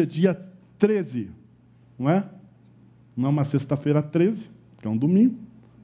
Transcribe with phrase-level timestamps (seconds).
[0.00, 0.42] Hoje é dia
[0.78, 1.30] 13,
[1.98, 2.24] não é?
[3.14, 5.36] Não é uma sexta-feira 13, que é um domingo.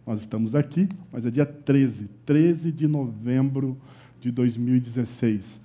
[0.06, 3.76] Nós estamos aqui, mas é dia 13, 13 de novembro
[4.18, 5.60] de 2016.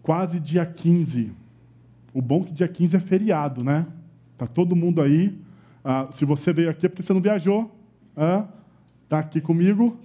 [0.00, 1.32] Quase dia 15.
[2.14, 3.84] O bom é que dia 15 é feriado, né?
[4.38, 5.36] Tá todo mundo aí.
[5.84, 7.74] Ah, se você veio aqui é porque você não viajou.
[8.16, 8.46] Ah,
[9.08, 9.98] tá aqui comigo.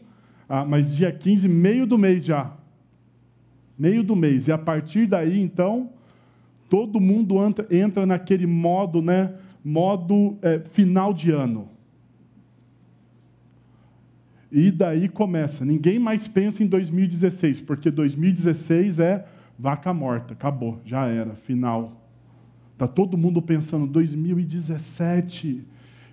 [0.50, 2.56] Ah, mas dia 15, meio do mês já.
[3.78, 4.48] Meio do mês.
[4.48, 5.92] E a partir daí, então,
[6.70, 7.36] todo mundo
[7.70, 9.34] entra naquele modo, né?
[9.64, 11.70] Modo é, final de ano.
[14.52, 15.66] E daí começa.
[15.66, 19.26] Ninguém mais pensa em 2016, porque 2016 é
[19.58, 22.02] vaca morta, acabou, já era, final.
[22.74, 25.64] Está todo mundo pensando, 2017,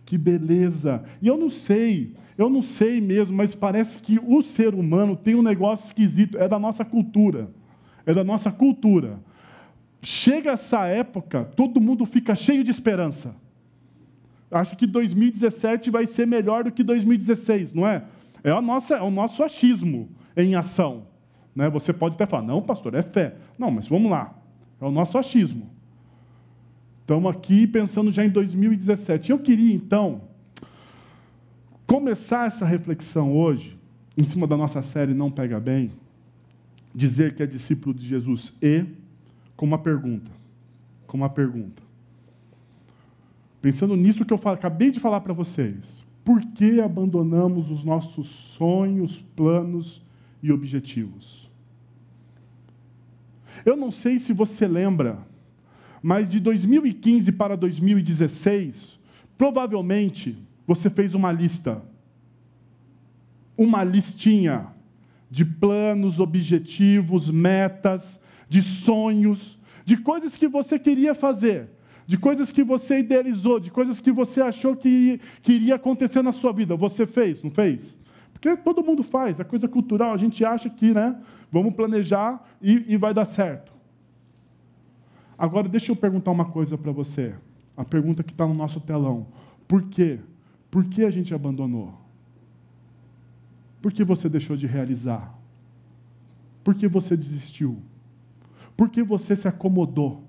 [0.04, 1.02] que beleza.
[1.20, 5.34] E eu não sei, eu não sei mesmo, mas parece que o ser humano tem
[5.34, 7.50] um negócio esquisito, é da nossa cultura.
[8.06, 9.20] É da nossa cultura.
[10.02, 13.36] Chega essa época, todo mundo fica cheio de esperança.
[14.50, 18.04] Acho que 2017 vai ser melhor do que 2016, não é?
[18.42, 21.04] É, a nossa, é o nosso achismo em ação.
[21.54, 21.70] Né?
[21.70, 23.36] Você pode até falar, não, pastor, é fé.
[23.56, 24.34] Não, mas vamos lá.
[24.80, 25.70] É o nosso achismo.
[27.02, 29.30] Estamos aqui pensando já em 2017.
[29.30, 30.22] Eu queria, então,
[31.86, 33.78] começar essa reflexão hoje,
[34.18, 35.92] em cima da nossa série Não Pega Bem,
[36.92, 38.84] dizer que é discípulo de Jesus e
[39.56, 40.30] com uma pergunta.
[41.06, 41.82] Com uma pergunta.
[43.60, 46.02] Pensando nisso que eu acabei de falar para vocês.
[46.24, 50.02] Por que abandonamos os nossos sonhos, planos
[50.42, 51.50] e objetivos?
[53.64, 55.18] Eu não sei se você lembra
[56.02, 58.98] mas de 2015 para 2016,
[59.38, 60.36] provavelmente
[60.66, 61.80] você fez uma lista.
[63.56, 64.66] Uma listinha
[65.30, 68.20] de planos, objetivos, metas,
[68.52, 71.70] de sonhos, de coisas que você queria fazer,
[72.06, 76.32] de coisas que você idealizou, de coisas que você achou que, que iria acontecer na
[76.32, 76.76] sua vida.
[76.76, 77.96] Você fez, não fez?
[78.30, 81.18] Porque todo mundo faz, é coisa cultural, a gente acha que, né,
[81.50, 83.72] vamos planejar e, e vai dar certo.
[85.38, 87.34] Agora, deixa eu perguntar uma coisa para você.
[87.74, 89.28] A pergunta que está no nosso telão.
[89.66, 90.18] Por quê?
[90.70, 91.94] Por que a gente abandonou?
[93.80, 95.34] Por que você deixou de realizar?
[96.62, 97.82] Por que você desistiu?
[98.76, 100.24] Por que você se acomodou?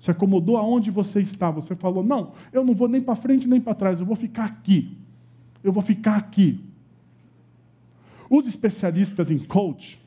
[0.00, 1.50] Se acomodou aonde você está?
[1.50, 4.44] Você falou: não, eu não vou nem para frente nem para trás, eu vou ficar
[4.44, 4.96] aqui.
[5.62, 6.64] Eu vou ficar aqui.
[8.28, 10.00] Os especialistas em coach,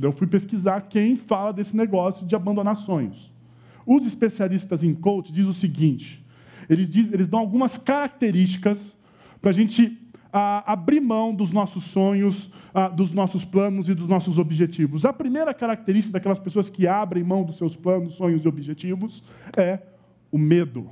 [0.00, 3.30] eu fui pesquisar quem fala desse negócio de abandonar sonhos.
[3.86, 6.24] Os especialistas em coach dizem o seguinte:
[6.68, 8.78] eles, diz, eles dão algumas características
[9.40, 9.98] para a gente
[10.36, 12.50] ah, abrir mão dos nossos sonhos,
[12.96, 15.04] dos nossos planos e dos nossos objetivos.
[15.04, 19.22] A primeira característica daquelas pessoas que abrem mão dos seus planos, sonhos e objetivos
[19.56, 19.78] é
[20.32, 20.90] o medo.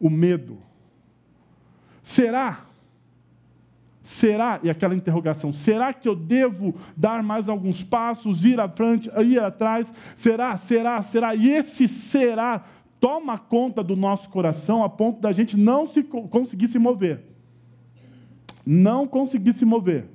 [0.00, 0.58] O medo.
[2.02, 2.66] Será
[4.02, 9.08] Será, e aquela interrogação, será que eu devo dar mais alguns passos, ir à frente,
[9.24, 9.90] ir atrás?
[10.16, 11.34] Será, será, será?
[11.36, 12.64] E esse será
[12.98, 17.29] toma conta do nosso coração a ponto da gente não se, conseguir se mover.
[18.72, 20.06] Não conseguir se mover.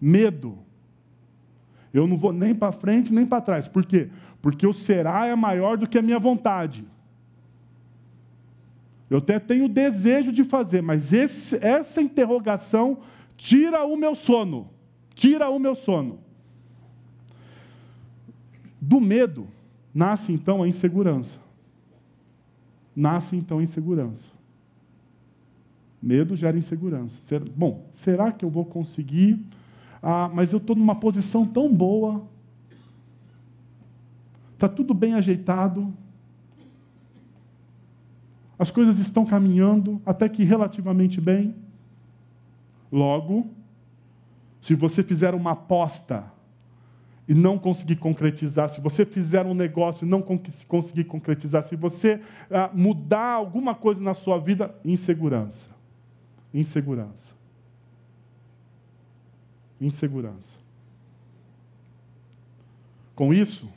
[0.00, 0.58] Medo.
[1.92, 3.68] Eu não vou nem para frente nem para trás.
[3.68, 4.10] Por quê?
[4.42, 6.84] Porque o será é maior do que a minha vontade.
[9.08, 12.98] Eu até tenho desejo de fazer, mas esse, essa interrogação
[13.36, 14.68] tira o meu sono.
[15.14, 16.18] Tira o meu sono.
[18.80, 19.46] Do medo
[19.94, 21.38] nasce então a insegurança.
[22.96, 24.33] Nasce então a insegurança.
[26.04, 27.18] Medo gera insegurança.
[27.56, 29.42] Bom, será que eu vou conseguir?
[30.02, 32.22] Ah, mas eu estou numa posição tão boa.
[34.54, 35.92] Está tudo bem ajeitado
[38.58, 41.54] as coisas estão caminhando até que relativamente bem.
[42.90, 43.46] Logo,
[44.62, 46.24] se você fizer uma aposta
[47.26, 50.22] e não conseguir concretizar, se você fizer um negócio e não
[50.68, 52.20] conseguir concretizar, se você
[52.50, 55.73] ah, mudar alguma coisa na sua vida, insegurança.
[56.54, 57.34] Insegurança.
[59.80, 60.56] Insegurança.
[63.16, 63.68] Com isso,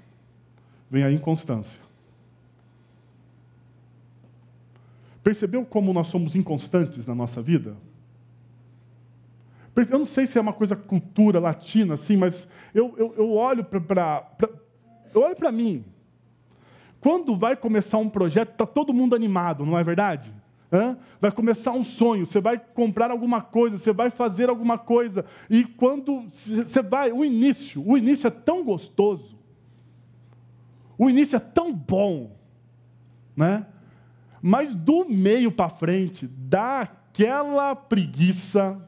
[0.90, 1.80] vem a inconstância.
[5.24, 7.76] Percebeu como nós somos inconstantes na nossa vida?
[9.76, 13.64] Eu não sei se é uma coisa cultura latina, assim, mas eu, eu, eu olho
[13.64, 15.84] para mim.
[17.00, 20.34] Quando vai começar um projeto, está todo mundo animado, não é verdade?
[20.72, 20.98] Hã?
[21.22, 25.64] Vai começar um sonho, você vai comprar alguma coisa, você vai fazer alguma coisa, e
[25.64, 29.38] quando você vai, o início, o início é tão gostoso,
[30.98, 32.36] o início é tão bom,
[33.36, 33.66] né?
[34.42, 38.82] Mas do meio para frente dá aquela preguiça.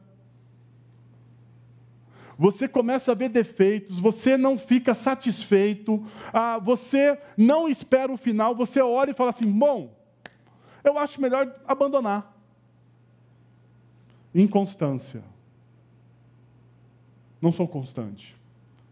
[2.38, 8.56] Você começa a ver defeitos, você não fica satisfeito, ah, você não espera o final,
[8.56, 9.99] você olha e fala assim: bom,
[10.84, 12.36] eu acho melhor abandonar.
[14.34, 15.24] Inconstância.
[17.42, 18.36] Não sou constante,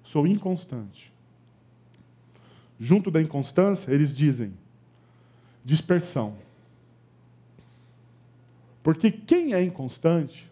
[0.04, 1.12] sou inconstante.
[2.80, 4.54] Junto da inconstância, eles dizem
[5.66, 6.36] dispersão.
[8.82, 10.50] Porque quem é inconstante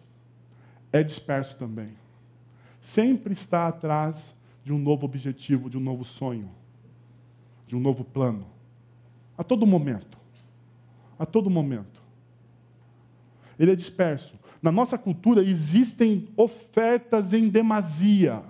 [0.92, 1.96] é disperso também.
[2.82, 6.50] Sempre está atrás de um novo objetivo, de um novo sonho,
[7.66, 8.46] de um novo plano.
[9.38, 10.15] A todo momento.
[11.18, 12.02] A todo momento.
[13.58, 14.38] Ele é disperso.
[14.62, 18.42] Na nossa cultura existem ofertas em demasia.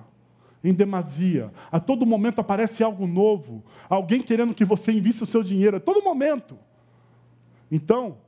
[0.62, 1.52] Em demasia.
[1.70, 3.62] A todo momento aparece algo novo.
[3.88, 5.76] Alguém querendo que você invista o seu dinheiro.
[5.76, 6.58] A todo momento.
[7.70, 8.18] Então,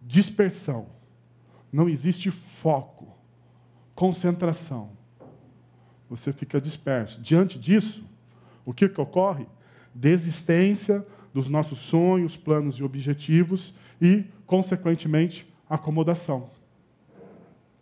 [0.00, 0.86] dispersão.
[1.72, 3.08] Não existe foco,
[3.94, 4.90] concentração.
[6.10, 7.20] Você fica disperso.
[7.20, 8.04] Diante disso,
[8.64, 9.46] o que, que ocorre?
[9.94, 16.50] Desistência dos nossos sonhos, planos e objetivos e, consequentemente, acomodação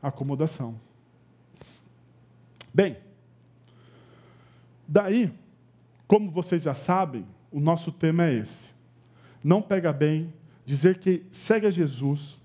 [0.02, 0.74] acomodação.
[2.72, 2.96] Bem,
[4.86, 5.32] daí,
[6.06, 8.68] como vocês já sabem, o nosso tema é esse.
[9.42, 10.32] Não pega bem
[10.64, 12.38] dizer que segue a Jesus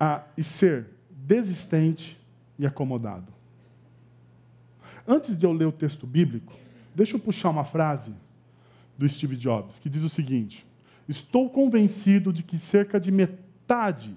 [0.00, 2.18] a, e ser desistente
[2.58, 3.32] e acomodado.
[5.06, 6.52] Antes de eu ler o texto bíblico,
[6.94, 8.12] deixa eu puxar uma frase
[8.98, 10.66] do Steve Jobs, que diz o seguinte:
[11.08, 14.14] Estou convencido de que cerca de metade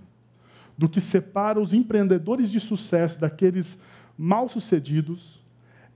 [0.78, 3.78] do que separa os empreendedores de sucesso daqueles
[4.18, 5.40] mal-sucedidos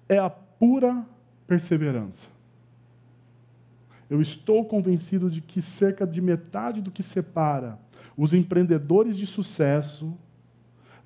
[0.07, 1.03] é a pura
[1.47, 2.27] perseverança.
[4.07, 7.79] Eu estou convencido de que cerca de metade do que separa
[8.15, 10.15] os empreendedores de sucesso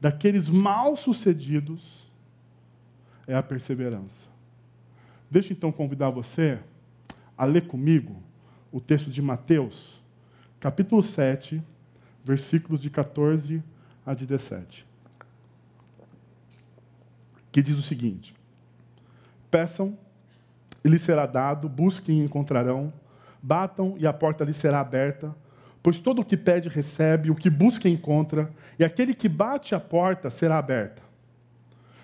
[0.01, 2.09] daqueles mal-sucedidos
[3.25, 4.27] é a perseverança.
[5.31, 6.59] Deixa então convidar você
[7.39, 8.21] a ler comigo
[8.69, 10.03] o texto de Mateus,
[10.59, 11.63] capítulo 7,
[12.21, 13.63] versículos de 14
[14.05, 14.85] a 17.
[17.49, 18.35] Que diz o seguinte:
[19.49, 19.97] Peçam
[20.83, 22.91] e lhes será dado, busquem e encontrarão,
[23.41, 25.33] batam e a porta lhes será aberta,
[25.81, 29.79] pois todo o que pede recebe, o que busca encontra, e aquele que bate a
[29.79, 31.01] porta será aberta.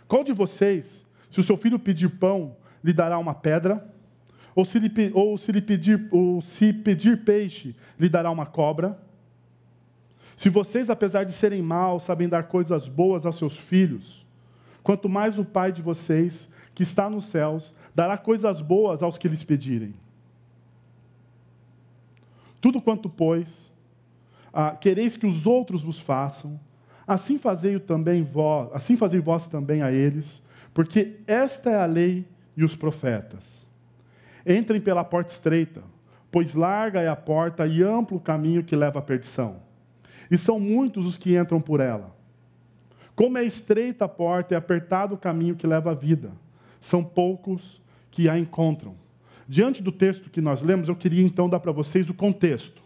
[0.08, 3.94] Qual de vocês, se o seu filho pedir pão, lhe dará uma pedra?
[4.56, 8.98] Ou se, lhe, ou se lhe pedir, ou se pedir peixe, lhe dará uma cobra?
[10.38, 14.26] Se vocês, apesar de serem maus, sabem dar coisas boas aos seus filhos,
[14.82, 19.28] quanto mais o Pai de vocês, que está nos céus, dará coisas boas aos que
[19.28, 19.94] lhes pedirem.
[22.62, 23.48] Tudo quanto, pois,
[24.54, 26.58] ah, quereis que os outros vos façam,
[27.06, 30.42] assim fazei também vós, assim fazei vós também a eles,
[30.74, 33.65] porque esta é a lei e os profetas.
[34.46, 35.84] Entrem pela porta estreita,
[36.32, 39.66] pois larga é a porta e amplo o caminho que leva à perdição
[40.30, 42.16] e são muitos os que entram por ela.
[43.16, 46.32] Como é estreita a porta e apertado o caminho que leva à vida,
[46.82, 48.96] são poucos que a encontram.
[49.48, 52.82] Diante do texto que nós lemos, eu queria então dar para vocês o contexto.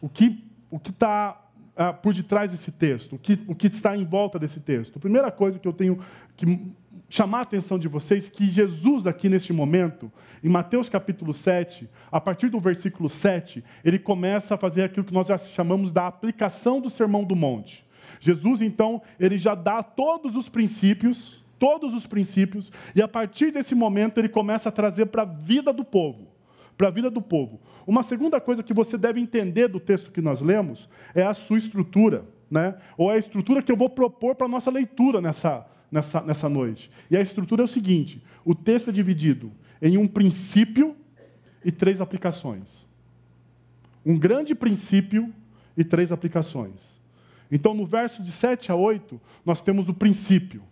[0.00, 1.40] O que o está
[1.76, 4.96] ah, por detrás desse texto, o que, o que está em volta desse texto.
[4.96, 5.98] A primeira coisa que eu tenho
[6.36, 6.60] que
[7.08, 10.10] chamar a atenção de vocês que Jesus, aqui neste momento,
[10.42, 15.14] em Mateus capítulo 7, a partir do versículo 7, ele começa a fazer aquilo que
[15.14, 17.84] nós já chamamos da aplicação do Sermão do Monte.
[18.20, 23.74] Jesus, então, ele já dá todos os princípios, todos os princípios, e a partir desse
[23.74, 26.33] momento ele começa a trazer para a vida do povo.
[26.76, 27.60] Para a vida do povo.
[27.86, 31.58] Uma segunda coisa que você deve entender do texto que nós lemos é a sua
[31.58, 32.74] estrutura, né?
[32.96, 36.90] ou a estrutura que eu vou propor para a nossa leitura nessa, nessa, nessa noite.
[37.10, 40.96] E a estrutura é o seguinte: o texto é dividido em um princípio
[41.64, 42.84] e três aplicações.
[44.04, 45.32] Um grande princípio
[45.76, 46.94] e três aplicações.
[47.50, 50.62] Então, no verso de 7 a 8, nós temos o princípio.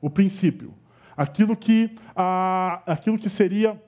[0.00, 0.74] O princípio.
[1.16, 3.80] Aquilo que, a, aquilo que seria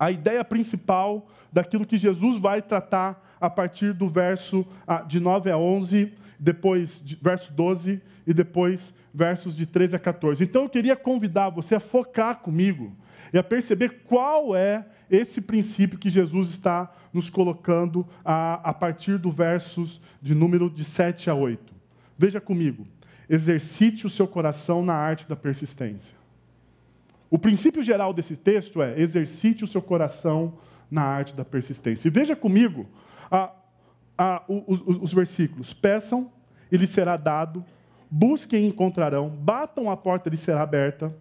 [0.00, 4.66] a ideia principal daquilo que Jesus vai tratar a partir do verso
[5.06, 10.42] de 9 a 11, depois verso 12 e depois versos de 13 a 14.
[10.42, 12.96] Então eu queria convidar você a focar comigo
[13.30, 19.18] e a perceber qual é esse princípio que Jesus está nos colocando a, a partir
[19.18, 21.74] do versos de número de 7 a 8.
[22.16, 22.86] Veja comigo.
[23.28, 26.19] Exercite o seu coração na arte da persistência.
[27.30, 30.58] O princípio geral desse texto é: exercite o seu coração
[30.90, 32.08] na arte da persistência.
[32.08, 32.86] E veja comigo
[33.30, 33.52] a,
[34.18, 36.30] a, os, os versículos: peçam
[36.70, 37.64] e lhe será dado,
[38.10, 41.14] busquem e encontrarão, batam a porta lhe será aberta.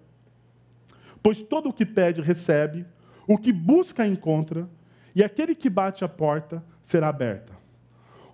[1.22, 2.86] Pois todo o que pede recebe,
[3.28, 4.68] o que busca encontra,
[5.14, 7.54] e aquele que bate a porta será aberta.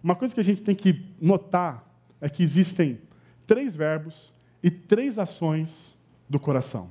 [0.01, 1.84] Uma coisa que a gente tem que notar
[2.22, 3.01] é que existem
[3.48, 5.98] três verbos e três ações
[6.29, 6.89] do coração.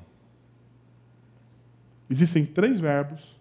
[2.15, 3.37] Existem três verbos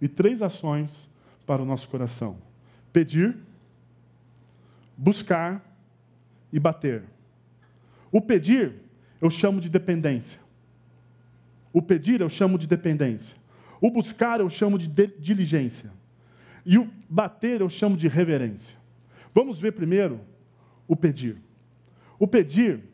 [0.00, 1.10] e três ações
[1.44, 2.36] para o nosso coração:
[2.92, 3.36] pedir,
[4.96, 5.60] buscar
[6.52, 7.02] e bater.
[8.12, 8.74] O pedir
[9.20, 10.38] eu chamo de dependência.
[11.72, 13.36] O pedir eu chamo de dependência.
[13.80, 15.90] O buscar eu chamo de, de diligência.
[16.64, 18.76] E o bater eu chamo de reverência.
[19.34, 20.20] Vamos ver primeiro
[20.86, 21.38] o pedir.
[22.20, 22.84] O pedir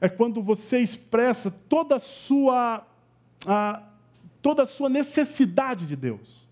[0.00, 2.84] é quando você expressa toda a sua,
[3.46, 3.91] a,
[4.42, 6.46] toda a sua necessidade de Deus.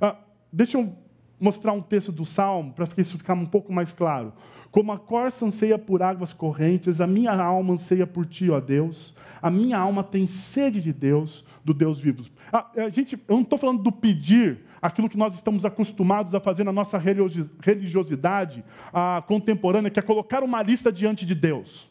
[0.00, 0.16] Ah,
[0.52, 0.92] deixa eu
[1.38, 4.32] mostrar um texto do Salmo para que isso ficar um pouco mais claro.
[4.70, 9.14] Como a corça anseia por águas correntes, a minha alma anseia por ti, ó Deus.
[9.40, 12.24] A minha alma tem sede de Deus, do Deus vivo.
[12.52, 16.40] Ah, a gente, eu não estou falando do pedir, aquilo que nós estamos acostumados a
[16.40, 21.88] fazer na nossa religiosidade ah, contemporânea, que é colocar uma lista diante de Deus.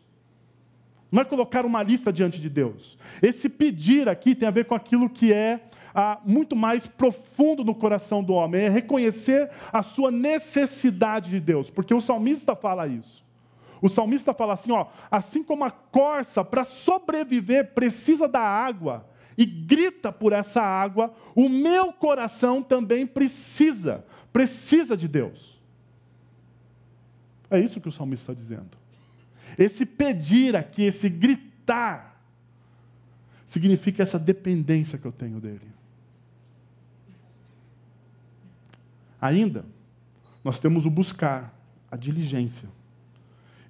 [1.13, 2.98] Não é colocar uma lista diante de Deus.
[3.22, 5.60] Esse pedir aqui tem a ver com aquilo que é
[5.93, 11.70] ah, muito mais profundo no coração do homem, é reconhecer a sua necessidade de Deus,
[11.70, 13.24] porque o salmista fala isso.
[13.79, 19.46] O salmista fala assim: ó, assim como a corça, para sobreviver, precisa da água e
[19.46, 25.62] grita por essa água, o meu coração também precisa, precisa de Deus.
[27.51, 28.82] É isso que o salmista está dizendo.
[29.57, 32.22] Esse pedir aqui, esse gritar,
[33.45, 35.67] significa essa dependência que eu tenho dele.
[39.22, 39.65] Ainda,
[40.43, 41.57] nós temos o buscar,
[41.89, 42.67] a diligência.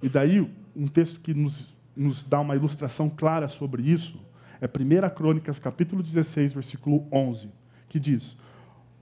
[0.02, 4.18] E daí, um texto que nos, nos dá uma ilustração clara sobre isso
[4.60, 7.48] é 1 Crônicas, capítulo 16, versículo 11,
[7.88, 8.36] que diz: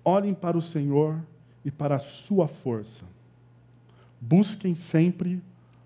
[0.04, 1.20] Olhem para o Senhor
[1.64, 3.04] e para a sua força.
[4.20, 5.40] Busquem sempre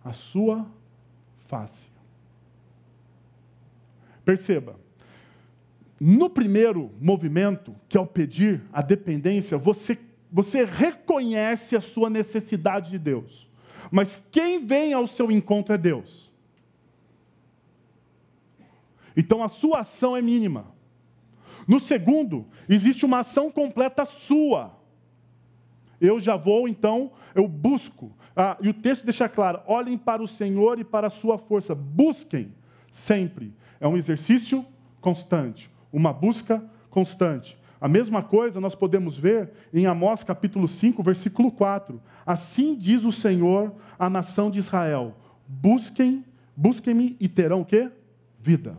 [0.04, 0.66] a sua
[1.46, 1.86] face.
[4.24, 4.76] Perceba,
[5.98, 9.98] no primeiro movimento, que é o pedir, a dependência, você
[10.30, 13.48] você reconhece a sua necessidade de Deus.
[13.90, 16.30] Mas quem vem ao seu encontro é Deus.
[19.16, 20.66] Então a sua ação é mínima.
[21.66, 24.75] No segundo, existe uma ação completa sua.
[26.00, 28.12] Eu já vou, então, eu busco.
[28.34, 31.74] Ah, e o texto deixa claro: olhem para o Senhor e para a sua força.
[31.74, 32.52] Busquem
[32.90, 33.52] sempre.
[33.80, 34.64] É um exercício
[35.00, 37.56] constante, uma busca constante.
[37.80, 42.00] A mesma coisa nós podemos ver em Amós capítulo 5, versículo 4.
[42.24, 45.14] Assim diz o Senhor à nação de Israel:
[45.46, 46.24] Busquem,
[46.56, 47.90] busquem-me e terão o quê?
[48.40, 48.78] Vida.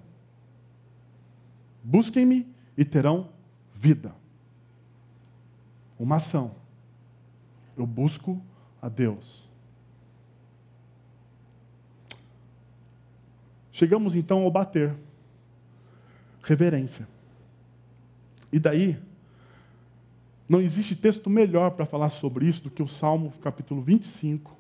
[1.84, 2.48] Busquem-me
[2.78, 3.30] e terão
[3.74, 4.14] vida.
[5.98, 6.67] Uma ação.
[7.78, 8.42] Eu busco
[8.82, 9.48] a Deus.
[13.72, 14.96] Chegamos então ao bater.
[16.42, 17.08] Reverência.
[18.52, 18.98] E daí,
[20.50, 24.56] não existe texto melhor para falar sobre isso do que o Salmo capítulo 25,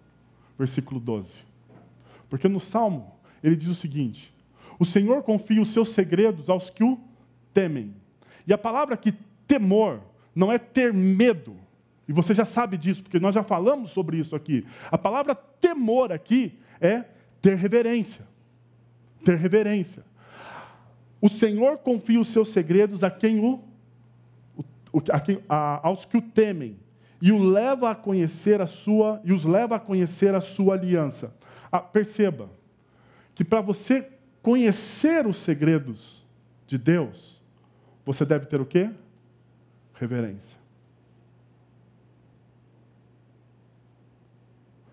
[0.60, 1.32] versículo 12.
[2.30, 4.34] Porque no Salmo, ele diz o seguinte:
[4.78, 7.00] O Senhor confia os seus segredos aos que o
[7.54, 7.96] temem.
[8.46, 9.14] E a palavra aqui,
[9.48, 10.02] temor,
[10.36, 11.56] não é ter medo.
[12.08, 14.66] E você já sabe disso, porque nós já falamos sobre isso aqui.
[14.90, 17.04] A palavra temor aqui é
[17.42, 18.26] ter reverência.
[19.26, 20.04] Ter reverência.
[21.20, 23.64] O Senhor confia os seus segredos a quem o
[25.48, 26.78] aos que o temem
[27.22, 31.34] e o leva a conhecer a sua e os leva a conhecer a sua aliança.
[31.72, 32.50] Ah, perceba
[33.36, 34.08] que para você
[34.42, 36.26] conhecer os segredos
[36.66, 37.42] de Deus,
[38.06, 38.90] você deve ter o quê?
[39.94, 40.57] Reverência.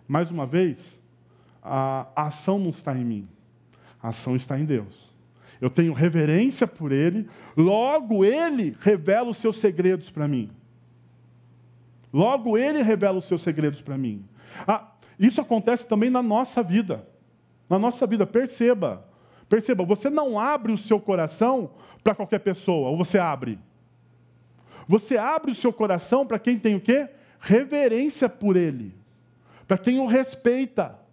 [0.06, 0.78] Mais uma vez,
[1.62, 3.28] a ação não está em mim,
[4.02, 5.14] a ação está em Deus
[5.64, 10.50] eu tenho reverência por Ele, logo Ele revela os seus segredos para mim.
[12.12, 14.24] Logo Ele revela os seus segredos para mim.
[14.66, 17.08] Ah, isso acontece também na nossa vida.
[17.68, 19.06] Na nossa vida, perceba.
[19.48, 21.70] Perceba, você não abre o seu coração
[22.02, 23.58] para qualquer pessoa, ou você abre?
[24.86, 27.08] Você abre o seu coração para quem tem o quê?
[27.40, 28.94] Reverência por Ele.
[29.66, 31.04] Para quem o respeita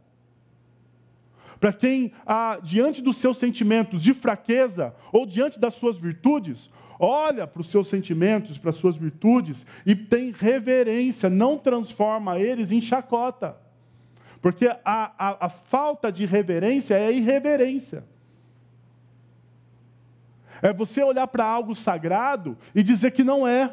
[1.61, 7.45] para quem, ah, diante dos seus sentimentos de fraqueza ou diante das suas virtudes, olha
[7.45, 12.81] para os seus sentimentos, para as suas virtudes e tem reverência, não transforma eles em
[12.81, 13.55] chacota.
[14.41, 18.03] Porque a, a, a falta de reverência é irreverência.
[20.63, 23.71] É você olhar para algo sagrado e dizer que não é.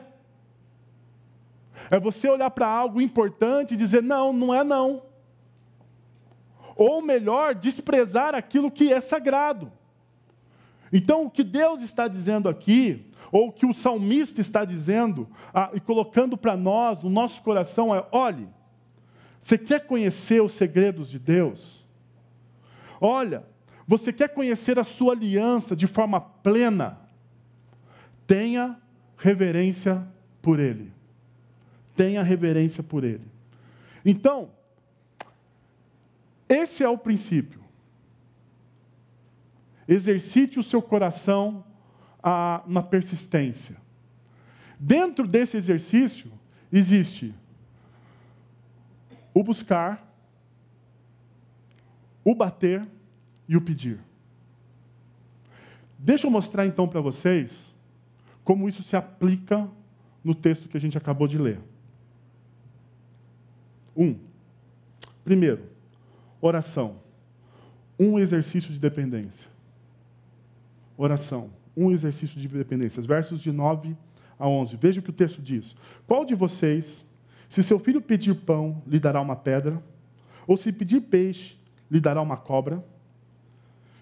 [1.90, 5.02] É você olhar para algo importante e dizer, não, não é não.
[6.76, 9.72] Ou melhor, desprezar aquilo que é sagrado.
[10.92, 15.70] Então, o que Deus está dizendo aqui, ou o que o salmista está dizendo ah,
[15.74, 18.48] e colocando para nós, no nosso coração, é: olhe,
[19.40, 21.84] você quer conhecer os segredos de Deus?
[23.00, 23.44] Olha,
[23.86, 26.98] você quer conhecer a sua aliança de forma plena?
[28.26, 28.76] Tenha
[29.16, 30.06] reverência
[30.42, 30.92] por Ele.
[31.98, 33.26] Tenha reverência por Ele.
[34.04, 34.50] Então,
[36.48, 37.60] esse é o princípio.
[39.88, 41.64] Exercite o seu coração
[42.22, 43.76] a, na persistência.
[44.78, 46.30] Dentro desse exercício,
[46.72, 47.34] existe
[49.34, 50.08] o buscar,
[52.24, 52.86] o bater
[53.48, 53.98] e o pedir.
[55.98, 57.50] Deixa eu mostrar então para vocês
[58.44, 59.68] como isso se aplica
[60.22, 61.58] no texto que a gente acabou de ler.
[63.98, 64.16] Um,
[65.24, 65.64] primeiro,
[66.40, 67.00] oração.
[67.98, 69.48] Um exercício de dependência.
[70.96, 71.50] Oração.
[71.76, 73.02] Um exercício de dependência.
[73.02, 73.96] Versos de 9
[74.38, 74.76] a 11.
[74.76, 75.74] Veja o que o texto diz.
[76.06, 77.04] Qual de vocês,
[77.48, 79.82] se seu filho pedir pão, lhe dará uma pedra?
[80.46, 81.56] Ou se pedir peixe,
[81.90, 82.84] lhe dará uma cobra?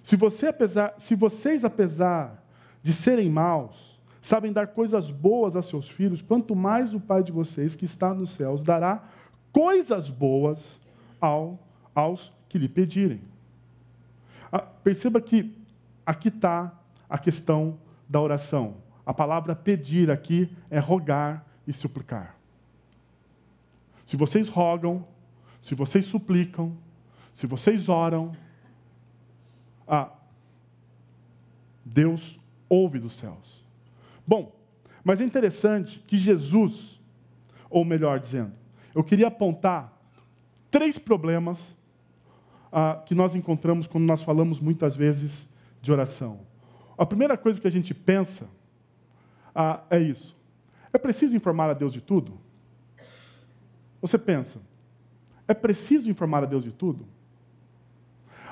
[0.03, 2.45] Se, você, apesar, se vocês, apesar
[2.83, 7.33] de serem maus, sabem dar coisas boas a seus filhos, quanto mais o Pai de
[7.33, 9.09] vocês, que está nos céus, dará
[9.57, 10.79] coisas boas
[11.19, 11.59] ao,
[11.95, 13.23] aos que lhe pedirem.
[14.53, 15.51] Ah, perceba que
[16.05, 18.77] aqui está a questão da oração.
[19.07, 22.37] A palavra pedir aqui é rogar e suplicar.
[24.05, 25.09] Se vocês rogam,
[25.63, 26.77] se vocês suplicam,
[27.35, 28.37] se vocês oram,
[29.89, 30.11] ah,
[31.83, 32.39] Deus
[32.69, 33.65] ouve dos céus.
[34.27, 34.55] Bom,
[35.03, 37.01] mas é interessante que Jesus,
[37.71, 38.53] ou melhor dizendo,
[38.97, 39.93] eu queria apontar
[40.71, 41.59] três problemas
[42.73, 45.47] ah, que nós encontramos quando nós falamos muitas vezes
[45.83, 46.41] de oração.
[46.97, 48.49] A primeira coisa que a gente pensa
[49.55, 50.35] ah, é isso:
[50.95, 52.41] é preciso informar a Deus de tudo?
[54.01, 54.59] Você pensa,
[55.47, 57.07] é preciso informar a Deus de tudo?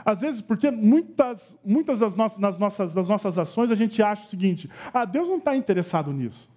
[0.05, 4.27] Às vezes, porque muitas, muitas das, nossas, das, nossas, das nossas ações a gente acha
[4.27, 6.51] o seguinte: ah, Deus não está interessado nisso.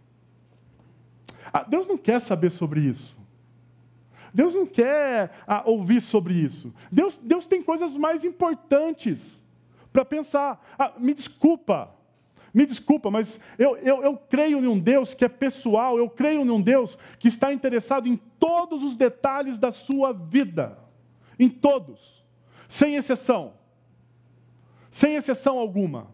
[1.54, 3.16] Ah, Deus não quer saber sobre isso.
[4.38, 6.72] Deus não quer ah, ouvir sobre isso.
[6.92, 9.20] Deus, Deus tem coisas mais importantes
[9.92, 10.64] para pensar.
[10.78, 11.90] Ah, me desculpa,
[12.54, 16.42] me desculpa, mas eu, eu, eu creio em um Deus que é pessoal, eu creio
[16.42, 20.78] em um Deus que está interessado em todos os detalhes da sua vida.
[21.40, 22.18] Em todos
[22.68, 23.54] sem exceção.
[24.92, 26.08] Sem exceção alguma.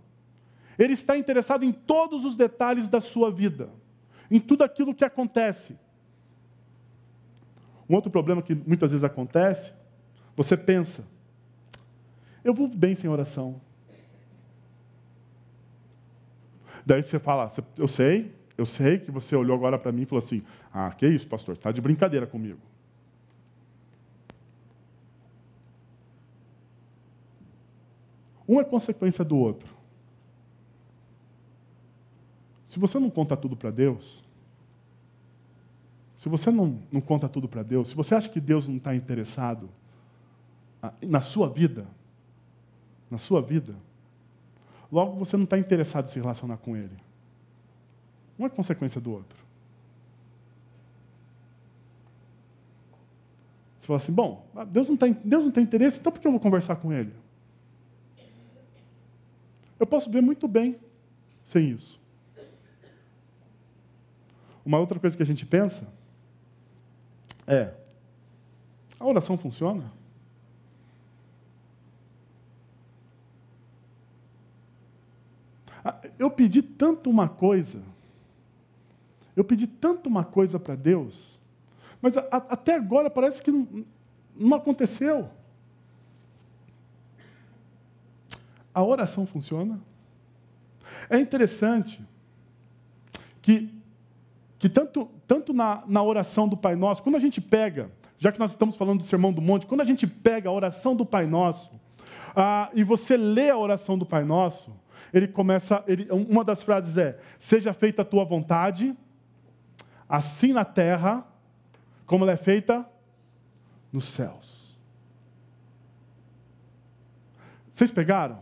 [0.77, 3.69] Ele está interessado em todos os detalhes da sua vida,
[4.29, 5.77] em tudo aquilo que acontece.
[7.93, 9.71] Um outro problema que muitas vezes acontece,
[10.35, 11.03] você pensa,
[12.43, 13.61] eu vou bem sem oração.
[16.83, 20.23] Daí você fala, eu sei, eu sei que você olhou agora para mim e falou
[20.23, 20.41] assim:
[20.73, 22.57] Ah, que isso, pastor, está de brincadeira comigo.
[28.49, 29.71] Um é consequência do outro.
[32.69, 34.22] Se você não conta tudo para Deus,
[36.23, 38.95] se você não, não conta tudo para Deus, se você acha que Deus não está
[38.95, 39.69] interessado
[40.81, 41.85] ah, na sua vida,
[43.11, 43.75] na sua vida,
[44.89, 46.95] logo você não está interessado em se relacionar com Ele.
[48.39, 49.37] Um é consequência do outro.
[53.81, 56.31] Você fala assim, bom, Deus não, tem, Deus não tem interesse, então por que eu
[56.31, 57.11] vou conversar com Ele?
[59.77, 60.77] Eu posso ver muito bem
[61.43, 61.99] sem isso.
[64.65, 65.85] Uma outra coisa que a gente pensa
[67.47, 67.73] é:
[68.99, 69.91] a oração funciona?
[75.83, 77.81] Ah, eu pedi tanto uma coisa,
[79.35, 81.39] eu pedi tanto uma coisa para Deus,
[82.01, 83.85] mas a, a, até agora parece que não,
[84.35, 85.29] não aconteceu.
[88.73, 89.79] a oração funciona.
[91.09, 92.03] É interessante
[93.41, 93.69] que,
[94.63, 98.39] que tanto, tanto na, na oração do Pai Nosso, quando a gente pega, já que
[98.39, 101.27] nós estamos falando do Sermão do Monte, quando a gente pega a oração do Pai
[101.27, 101.69] Nosso,
[102.33, 104.73] ah, e você lê a oração do Pai Nosso,
[105.13, 108.95] ele começa, ele, uma das frases é: Seja feita a tua vontade,
[110.07, 111.27] assim na terra,
[112.05, 112.89] como ela é feita
[113.91, 114.77] nos céus.
[117.73, 118.41] Vocês pegaram?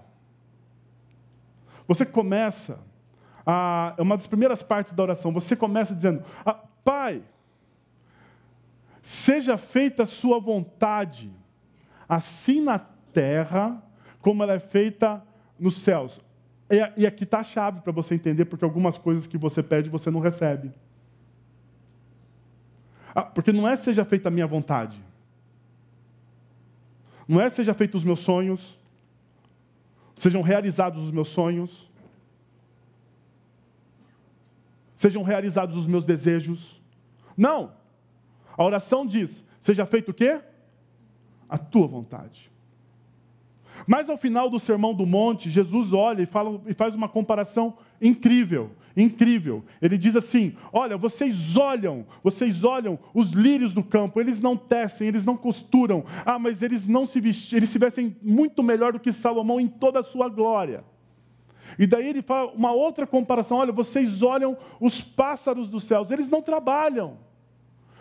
[1.87, 2.77] Você começa,
[3.97, 7.21] é uma das primeiras partes da oração, você começa dizendo: ah, Pai,
[9.01, 11.31] seja feita a sua vontade,
[12.07, 13.81] assim na terra,
[14.21, 15.23] como ela é feita
[15.59, 16.19] nos céus.
[16.95, 20.09] E aqui está a chave para você entender, porque algumas coisas que você pede você
[20.09, 20.71] não recebe.
[23.13, 24.97] Ah, porque não é seja feita a minha vontade.
[27.27, 28.79] Não é seja feita os meus sonhos.
[30.15, 31.90] Sejam realizados os meus sonhos.
[35.01, 36.79] Sejam realizados os meus desejos.
[37.35, 37.71] Não.
[38.55, 40.39] A oração diz: seja feito o quê?
[41.49, 42.51] A tua vontade.
[43.87, 47.79] Mas ao final do Sermão do Monte, Jesus olha e, fala, e faz uma comparação
[47.99, 49.65] incrível, incrível.
[49.81, 55.07] Ele diz assim: Olha, vocês olham, vocês olham os lírios do campo, eles não tecem,
[55.07, 56.05] eles não costuram.
[56.23, 59.67] Ah, mas eles não se vestem, eles se vestem muito melhor do que Salomão em
[59.67, 60.83] toda a sua glória.
[61.77, 66.29] E daí ele fala uma outra comparação: olha, vocês olham os pássaros dos céus, eles
[66.29, 67.17] não trabalham.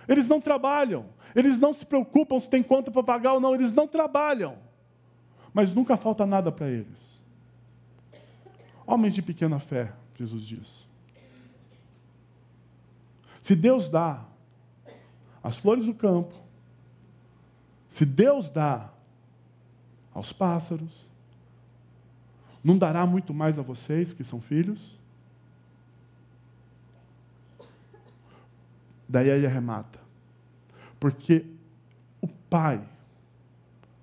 [0.09, 1.07] Eles não trabalham.
[1.35, 4.57] Eles não se preocupam se tem conta para pagar ou não, eles não trabalham
[5.53, 7.21] mas nunca falta nada para eles.
[8.87, 10.87] Homens de pequena fé, Jesus diz.
[13.43, 14.25] Se Deus dá
[15.43, 16.33] as flores do campo,
[17.89, 18.91] se Deus dá
[20.13, 21.07] aos pássaros,
[22.63, 24.99] não dará muito mais a vocês que são filhos?
[29.09, 29.99] Daí ele arremata.
[30.99, 31.47] Porque
[32.21, 32.81] o Pai,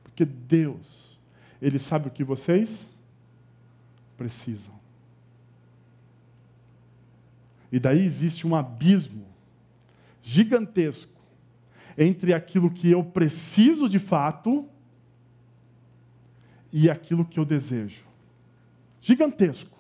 [0.04, 1.18] porque Deus,
[1.62, 2.70] ele sabe o que vocês
[4.18, 4.76] precisam.
[7.72, 9.26] E daí existe um abismo
[10.24, 11.12] gigantesco
[11.98, 14.68] entre aquilo que eu preciso de fato
[16.72, 18.07] e aquilo que eu desejo.
[19.08, 19.78] Gigantesco.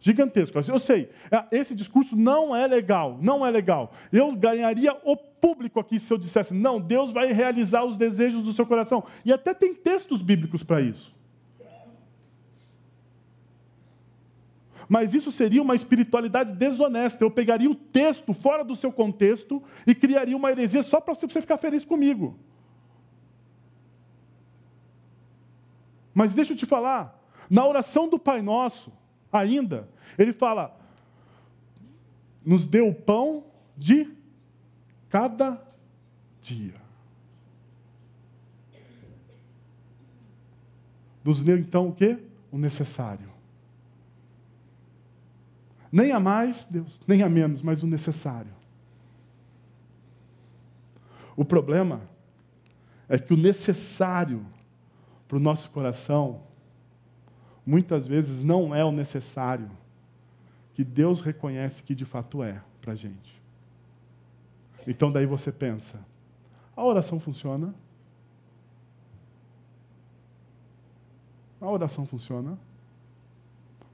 [0.00, 0.58] Gigantesco.
[0.58, 3.92] Eu sei, é, esse discurso não é legal, não é legal.
[4.12, 8.52] Eu ganharia o público aqui se eu dissesse, não, Deus vai realizar os desejos do
[8.52, 9.04] seu coração.
[9.24, 11.14] E até tem textos bíblicos para isso.
[14.88, 17.22] Mas isso seria uma espiritualidade desonesta.
[17.22, 21.40] Eu pegaria o texto fora do seu contexto e criaria uma heresia só para você
[21.40, 22.36] ficar feliz comigo.
[26.12, 27.15] Mas deixa eu te falar,
[27.48, 28.92] na oração do Pai Nosso,
[29.32, 30.76] ainda, ele fala:
[32.44, 33.44] nos deu o pão
[33.76, 34.08] de
[35.08, 35.60] cada
[36.40, 36.74] dia.
[41.24, 42.18] Nos deu então o que?
[42.52, 43.28] O necessário.
[45.90, 48.52] Nem a mais, Deus, nem a menos, mas o necessário.
[51.36, 52.02] O problema
[53.08, 54.46] é que o necessário
[55.26, 56.42] para o nosso coração,
[57.66, 59.68] muitas vezes não é o necessário
[60.72, 63.34] que Deus reconhece que de fato é para a gente.
[64.86, 65.98] Então daí você pensa,
[66.76, 67.74] a oração funciona?
[71.60, 72.56] A oração funciona?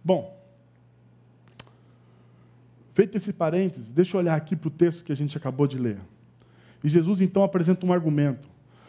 [0.05, 0.37] Bom,
[2.93, 5.79] feito esse parênteses, deixa eu olhar aqui para o texto que a gente acabou de
[5.79, 5.99] ler.
[6.85, 8.49] E Jesus então apresenta um argumento.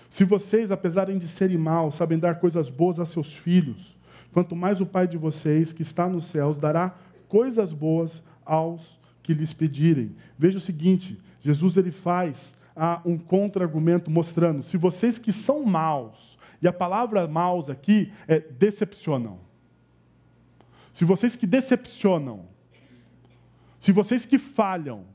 [0.09, 3.95] Se vocês, apesar de serem maus, sabem dar coisas boas a seus filhos,
[4.33, 6.95] quanto mais o Pai de vocês, que está nos céus, dará
[7.27, 10.15] coisas boas aos que lhes pedirem.
[10.37, 16.37] Veja o seguinte: Jesus ele faz ah, um contra-argumento mostrando, se vocês que são maus,
[16.61, 19.39] e a palavra maus aqui é decepcionam.
[20.93, 22.45] Se vocês que decepcionam,
[23.79, 25.05] se vocês que falham,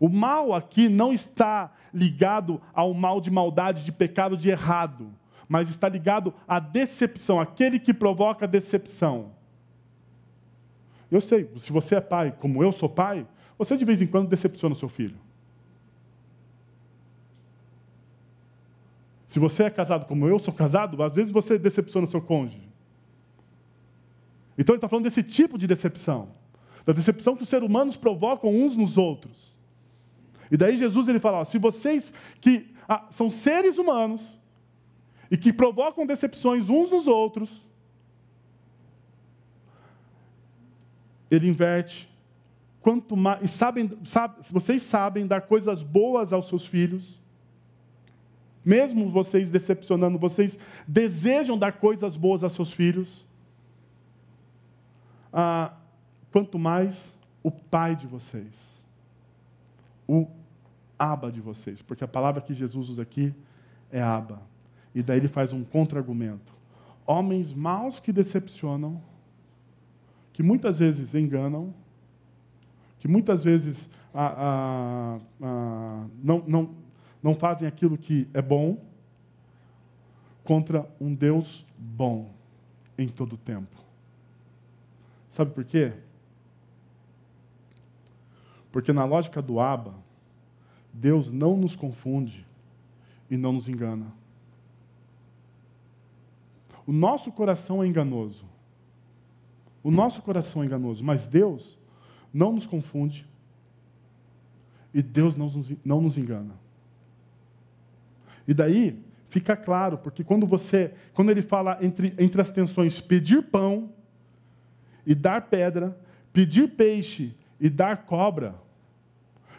[0.00, 5.12] o mal aqui não está ligado ao mal de maldade, de pecado, de errado,
[5.54, 9.30] mas está ligado à decepção, aquele que provoca decepção.
[11.08, 13.24] Eu sei, se você é pai, como eu sou pai,
[13.56, 15.16] você de vez em quando decepciona o seu filho.
[19.28, 22.68] Se você é casado como eu sou casado, às vezes você decepciona o seu cônjuge.
[24.58, 26.30] Então ele está falando desse tipo de decepção
[26.84, 29.54] da decepção que os seres humanos provocam uns nos outros.
[30.50, 34.20] E daí Jesus ele fala: ó, se vocês que ah, são seres humanos
[35.30, 37.50] e que provocam decepções uns nos outros,
[41.30, 42.08] ele inverte.
[42.80, 47.18] Quanto mais, e sabem, sabe, vocês sabem dar coisas boas aos seus filhos,
[48.64, 50.58] Mesmo vocês decepcionando, vocês
[50.88, 53.24] desejam dar coisas boas a seus filhos.
[55.30, 55.74] Ah,
[56.32, 58.82] quanto mais o pai de vocês,
[60.08, 60.26] o
[60.98, 63.34] aba de vocês, porque a palavra que Jesus usa aqui
[63.92, 64.40] é aba.
[64.94, 66.54] E daí ele faz um contra-argumento.
[67.06, 69.02] Homens maus que decepcionam,
[70.32, 71.74] que muitas vezes enganam,
[72.98, 76.70] que muitas vezes ah, ah, ah, não, não,
[77.22, 78.78] não fazem aquilo que é bom,
[80.44, 82.30] contra um Deus bom
[82.96, 83.76] em todo o tempo.
[85.32, 85.92] Sabe por quê?
[88.70, 89.94] Porque na lógica do Abba,
[90.92, 92.46] Deus não nos confunde
[93.30, 94.06] e não nos engana.
[96.86, 98.44] O nosso coração é enganoso.
[99.82, 101.78] O nosso coração é enganoso, mas Deus
[102.32, 103.26] não nos confunde
[104.92, 106.54] e Deus não nos, não nos engana.
[108.46, 113.42] E daí fica claro, porque quando você, quando ele fala entre, entre as tensões pedir
[113.42, 113.90] pão
[115.06, 115.98] e dar pedra,
[116.32, 118.54] pedir peixe e dar cobra,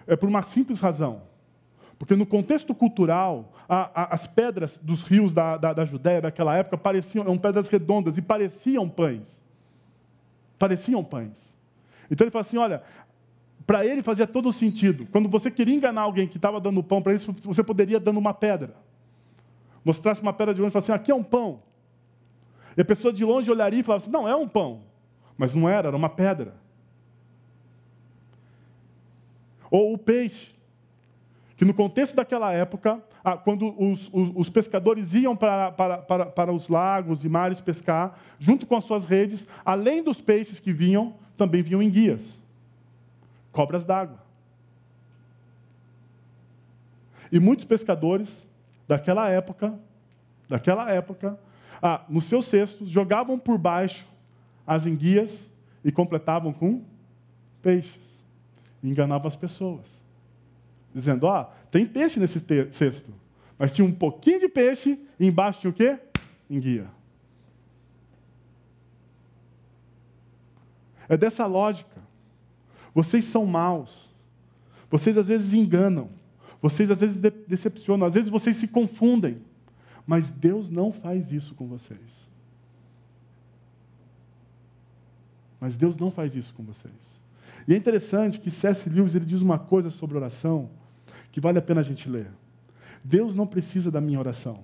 [0.07, 1.21] é por uma simples razão.
[1.97, 6.55] Porque no contexto cultural, a, a, as pedras dos rios da, da, da Judéia daquela
[6.55, 9.41] época pareciam, eram pedras redondas e pareciam pães.
[10.59, 11.55] Pareciam pães.
[12.11, 12.83] Então ele fala assim: olha,
[13.65, 15.07] para ele fazia todo sentido.
[15.11, 18.33] Quando você queria enganar alguém que estava dando pão para ele, você poderia dando uma
[18.33, 18.75] pedra.
[19.83, 21.61] Mostrasse uma pedra de longe e falasse assim: aqui é um pão.
[22.75, 24.81] E a pessoa de longe olharia e falava assim: não, é um pão.
[25.37, 26.55] Mas não era, era uma pedra.
[29.69, 30.54] Ou o peixe,
[31.57, 33.01] que no contexto daquela época,
[33.43, 38.17] quando os, os, os pescadores iam para, para, para, para os lagos e mares pescar,
[38.39, 42.39] junto com as suas redes, além dos peixes que vinham, também vinham enguias
[43.55, 44.19] cobras d'água.
[47.31, 48.29] E muitos pescadores
[48.85, 49.73] daquela época,
[50.47, 51.39] daquela época,
[51.81, 54.05] ah, nos seus cestos, jogavam por baixo
[54.67, 55.31] as enguias
[55.83, 56.83] e completavam com
[57.61, 58.03] peixes.
[58.83, 59.85] E enganavam as pessoas.
[60.95, 63.13] Dizendo, ó, ah, tem peixe nesse cesto.
[63.59, 65.99] Mas tinha um pouquinho de peixe e embaixo tinha o quê?
[66.49, 66.87] Enguia.
[71.09, 72.01] É dessa lógica.
[72.93, 74.09] Vocês são maus.
[74.89, 76.09] Vocês às vezes enganam.
[76.61, 78.07] Vocês às vezes decepcionam.
[78.07, 79.41] Às vezes vocês se confundem.
[80.07, 81.99] Mas Deus não faz isso com vocês.
[85.59, 86.93] Mas Deus não faz isso com vocês.
[87.67, 88.89] E é interessante que C.S.
[88.89, 90.69] Lewis ele diz uma coisa sobre oração
[91.35, 92.31] que vale a pena a gente ler.
[93.03, 94.63] Deus não precisa da minha oração.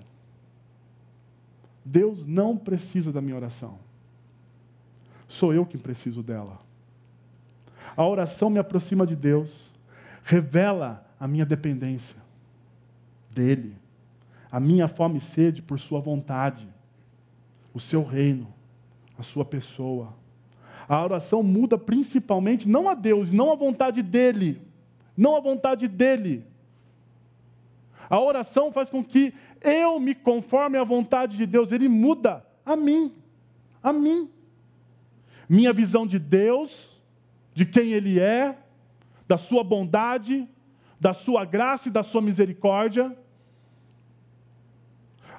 [1.83, 3.77] Deus não precisa da minha oração.
[5.27, 6.61] Sou eu quem preciso dela.
[7.93, 9.69] A oração me aproxima de Deus,
[10.23, 12.15] revela a minha dependência
[13.31, 13.75] dEle,
[14.49, 16.65] a minha fome e sede por Sua vontade,
[17.73, 18.47] o Seu reino,
[19.19, 20.13] a Sua pessoa.
[20.87, 24.61] A oração muda principalmente não a Deus, não a vontade dEle,
[25.17, 26.49] não a vontade dEle.
[28.11, 32.75] A oração faz com que eu me conforme à vontade de Deus, Ele muda a
[32.75, 33.15] mim,
[33.81, 34.29] a mim.
[35.47, 37.01] Minha visão de Deus
[37.53, 38.57] de quem Ele é,
[39.25, 40.45] da Sua bondade,
[40.99, 43.17] da Sua graça e da Sua misericórdia,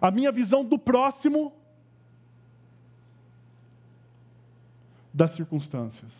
[0.01, 1.53] a minha visão do próximo,
[5.13, 6.11] das circunstâncias.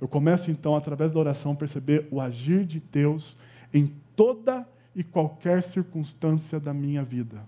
[0.00, 3.36] Eu começo então, através da oração, a perceber o agir de Deus
[3.72, 7.40] em toda e qualquer circunstância da minha vida.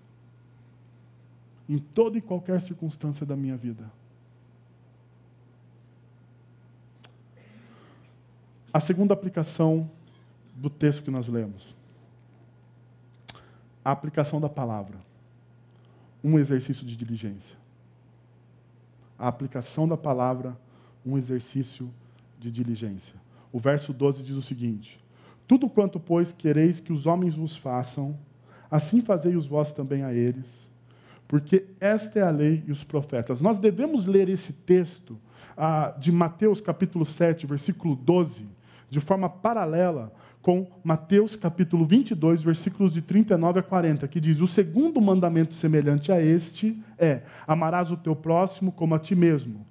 [1.69, 3.91] Em toda e qualquer circunstância da minha vida.
[8.73, 9.91] A segunda aplicação
[10.55, 11.75] do texto que nós lemos.
[13.85, 14.99] A aplicação da palavra.
[16.23, 17.57] Um exercício de diligência.
[19.19, 20.57] A aplicação da palavra,
[21.05, 21.93] um exercício
[22.39, 23.15] de diligência.
[23.53, 25.01] O verso 12 diz o seguinte:
[25.51, 28.17] Tudo quanto, pois, quereis que os homens vos façam,
[28.71, 30.47] assim fazei os vós também a eles,
[31.27, 33.41] porque esta é a lei e os profetas.
[33.41, 35.19] Nós devemos ler esse texto
[35.57, 38.47] ah, de Mateus capítulo 7, versículo 12,
[38.89, 44.47] de forma paralela com Mateus capítulo 22, versículos de 39 a 40, que diz: O
[44.47, 49.67] segundo mandamento semelhante a este é: amarás o teu próximo como a ti mesmo.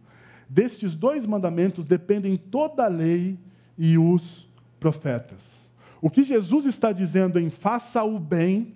[0.50, 3.40] Destes dois mandamentos dependem toda a lei
[3.78, 4.46] e os
[4.78, 5.59] profetas.
[6.02, 8.74] O que Jesus está dizendo em faça o bem,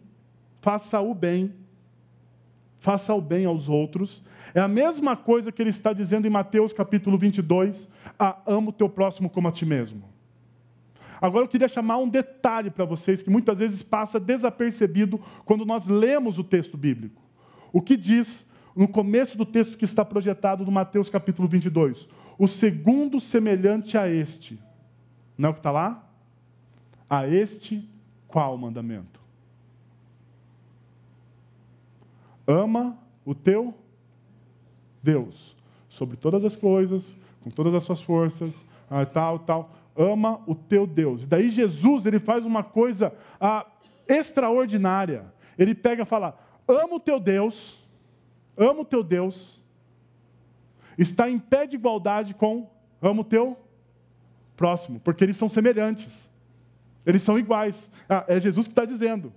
[0.62, 1.54] faça o bem,
[2.80, 4.22] faça o bem aos outros,
[4.54, 8.74] é a mesma coisa que ele está dizendo em Mateus capítulo 22, a amo o
[8.74, 10.04] teu próximo como a ti mesmo.
[11.22, 15.88] Agora eu queria chamar um detalhe para vocês que muitas vezes passa desapercebido quando nós
[15.88, 17.22] lemos o texto bíblico.
[17.72, 22.10] O que diz no começo do texto que está projetado no Mateus capítulo 22?
[22.38, 24.60] O segundo semelhante a este.
[25.38, 26.13] Não é o que está lá?
[27.14, 27.88] A este
[28.28, 29.20] qual mandamento?
[32.48, 33.72] Ama o teu
[35.04, 35.56] Deus
[35.88, 38.56] sobre todas as coisas, com todas as suas forças,
[38.90, 39.70] ah, tal, tal.
[39.96, 41.22] Ama o teu Deus.
[41.22, 43.64] E daí Jesus ele faz uma coisa ah,
[44.08, 45.32] extraordinária.
[45.56, 46.36] Ele pega e fala:
[46.68, 47.78] ama o teu Deus,
[48.58, 49.62] ama o teu Deus,
[50.98, 52.68] está em pé de igualdade com
[53.00, 53.56] ama o teu
[54.58, 56.28] próximo, porque eles são semelhantes,
[57.06, 57.90] eles são iguais.
[58.08, 59.34] Ah, é Jesus que está dizendo.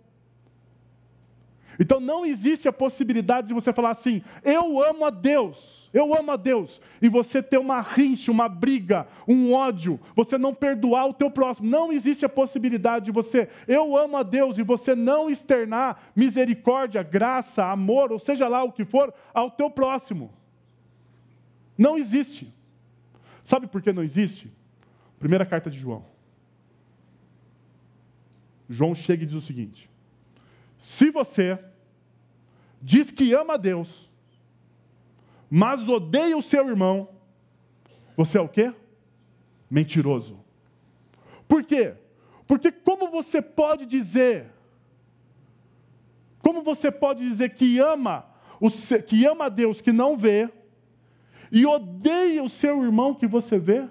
[1.78, 6.32] Então não existe a possibilidade de você falar assim: eu amo a Deus eu amo
[6.32, 11.14] a Deus, e você ter uma rincha, uma briga, um ódio, você não perdoar o
[11.14, 15.30] teu próximo, não existe a possibilidade de você, eu amo a Deus, e você não
[15.30, 20.30] externar misericórdia, graça, amor, ou seja lá o que for, ao teu próximo.
[21.78, 22.52] Não existe.
[23.44, 24.52] Sabe por que não existe?
[25.18, 26.04] Primeira carta de João.
[28.68, 29.88] João chega e diz o seguinte:
[30.78, 31.58] se você
[32.82, 34.08] diz que ama a Deus,
[35.50, 37.08] mas odeia o seu irmão,
[38.16, 38.72] você é o quê?
[39.70, 40.38] Mentiroso.
[41.48, 41.94] Por quê?
[42.46, 44.46] Porque como você pode dizer,
[46.40, 48.24] como você pode dizer que ama,
[49.06, 50.48] que ama a Deus que não vê,
[51.50, 53.88] e odeia o seu irmão que você vê?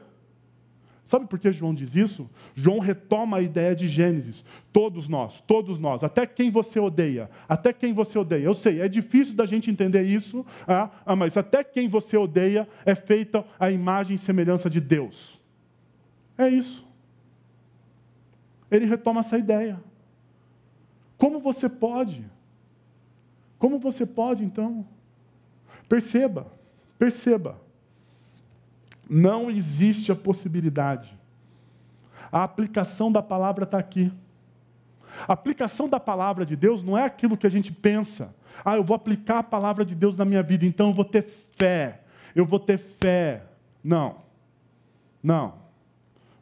[1.05, 2.27] Sabe por que João diz isso?
[2.55, 4.43] João retoma a ideia de Gênesis.
[4.73, 8.43] Todos nós, todos nós, até quem você odeia, até quem você odeia.
[8.43, 12.67] Eu sei, é difícil da gente entender isso, ah, ah, mas até quem você odeia
[12.83, 15.39] é feita a imagem e semelhança de Deus.
[16.35, 16.83] É isso.
[18.71, 19.79] Ele retoma essa ideia.
[21.19, 22.25] Como você pode?
[23.59, 24.83] Como você pode, então?
[25.87, 26.51] Perceba,
[26.97, 27.63] perceba
[29.09, 31.15] não existe a possibilidade.
[32.31, 34.11] A aplicação da palavra está aqui.
[35.27, 38.33] A aplicação da palavra de Deus não é aquilo que a gente pensa.
[38.63, 41.25] Ah, eu vou aplicar a palavra de Deus na minha vida, então eu vou ter
[41.51, 42.01] fé.
[42.35, 43.43] Eu vou ter fé.
[43.83, 44.17] Não.
[45.21, 45.55] Não.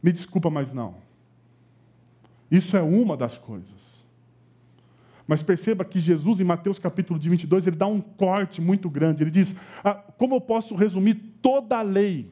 [0.02, 0.96] Me desculpa, mas não.
[2.50, 3.84] Isso é uma das coisas.
[5.28, 9.24] Mas perceba que Jesus, em Mateus capítulo 22, ele dá um corte muito grande.
[9.24, 12.32] Ele diz: ah, Como eu posso resumir toda a lei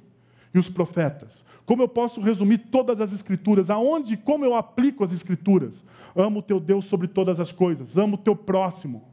[0.53, 1.43] e os profetas.
[1.65, 3.69] Como eu posso resumir todas as escrituras?
[3.69, 5.83] Aonde, como eu aplico as escrituras?
[6.15, 9.11] Amo o teu Deus sobre todas as coisas, amo o teu próximo.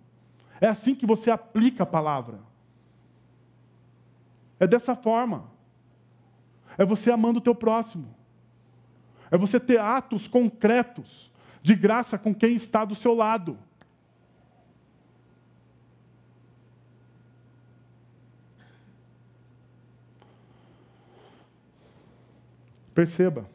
[0.61, 2.41] É assim que você aplica a palavra.
[4.59, 5.45] É dessa forma.
[6.77, 8.15] É você amando o teu próximo.
[9.31, 11.31] É você ter atos concretos
[11.63, 13.59] de graça com quem está do seu lado.
[22.99, 23.49] Perceba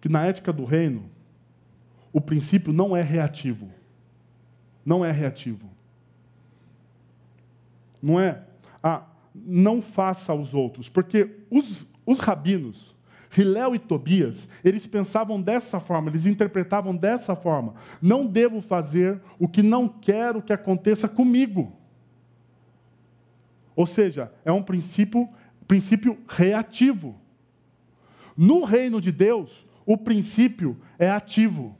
[0.00, 1.08] que na ética do reino,
[2.12, 3.70] o princípio não é reativo.
[4.84, 5.70] Não é reativo.
[8.02, 8.42] Não é,
[8.82, 10.88] ah, não faça aos outros.
[10.88, 12.92] Porque os, os rabinos,
[13.38, 17.74] Hilel e Tobias, eles pensavam dessa forma, eles interpretavam dessa forma.
[18.02, 21.72] Não devo fazer o que não quero que aconteça comigo.
[23.76, 25.28] Ou seja, é um princípio
[25.70, 27.14] princípio reativo.
[28.36, 31.78] No reino de Deus, o princípio é ativo.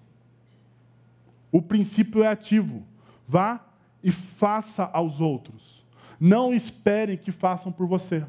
[1.50, 2.86] O princípio é ativo.
[3.26, 3.60] Vá
[4.00, 5.84] e faça aos outros.
[6.20, 8.24] Não esperem que façam por você.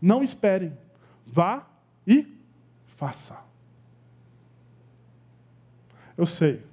[0.00, 0.76] Não esperem.
[1.24, 1.64] Vá
[2.04, 2.26] e
[2.96, 3.38] faça.
[6.16, 6.66] Eu sei.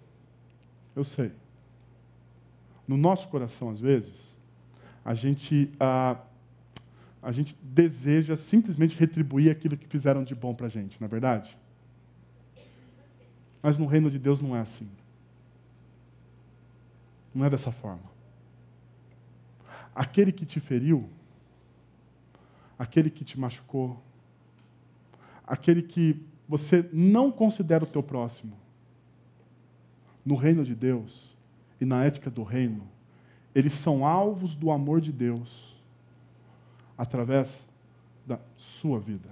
[0.95, 1.31] Eu sei.
[2.87, 4.35] No nosso coração, às vezes,
[5.05, 6.17] a gente ah,
[7.21, 11.09] a gente deseja simplesmente retribuir aquilo que fizeram de bom para a gente, não é
[11.09, 11.57] verdade?
[13.61, 14.87] Mas no reino de Deus não é assim.
[17.35, 18.09] Não é dessa forma.
[19.93, 21.09] Aquele que te feriu,
[22.77, 24.01] aquele que te machucou,
[25.45, 26.15] aquele que
[26.47, 28.53] você não considera o teu próximo,
[30.25, 31.35] no reino de Deus
[31.81, 32.87] e na ética do reino,
[33.53, 35.75] eles são alvos do amor de Deus
[36.99, 37.65] através
[38.27, 39.29] da sua vida.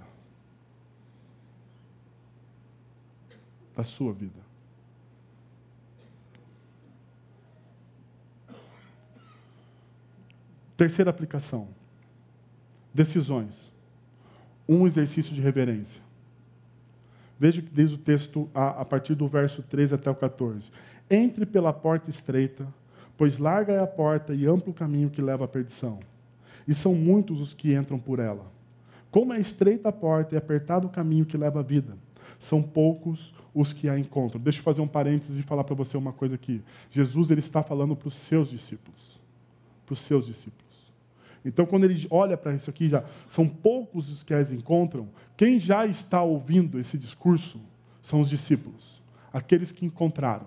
[3.76, 4.40] Da sua vida.
[10.78, 11.68] Terceira aplicação:
[12.94, 13.68] decisões.
[14.66, 16.00] um exercício de reverência.
[17.38, 20.70] Veja o que diz o texto a, a partir do verso 13 até o 14.
[21.10, 22.66] Entre pela porta estreita,
[23.16, 26.00] pois larga é a porta e amplo o caminho que leva à perdição,
[26.68, 28.52] e são muitos os que entram por ela.
[29.10, 31.96] Como é estreita a porta e apertado o caminho que leva à vida,
[32.38, 34.40] são poucos os que a encontram.
[34.40, 36.62] Deixa eu fazer um parênteses e falar para você uma coisa aqui.
[36.90, 39.18] Jesus ele está falando para os seus discípulos.
[39.86, 40.68] Para os seus discípulos.
[41.44, 45.08] Então, quando ele olha para isso aqui, já são poucos os que as encontram.
[45.36, 47.58] Quem já está ouvindo esse discurso
[48.02, 49.02] são os discípulos,
[49.32, 50.46] aqueles que encontraram,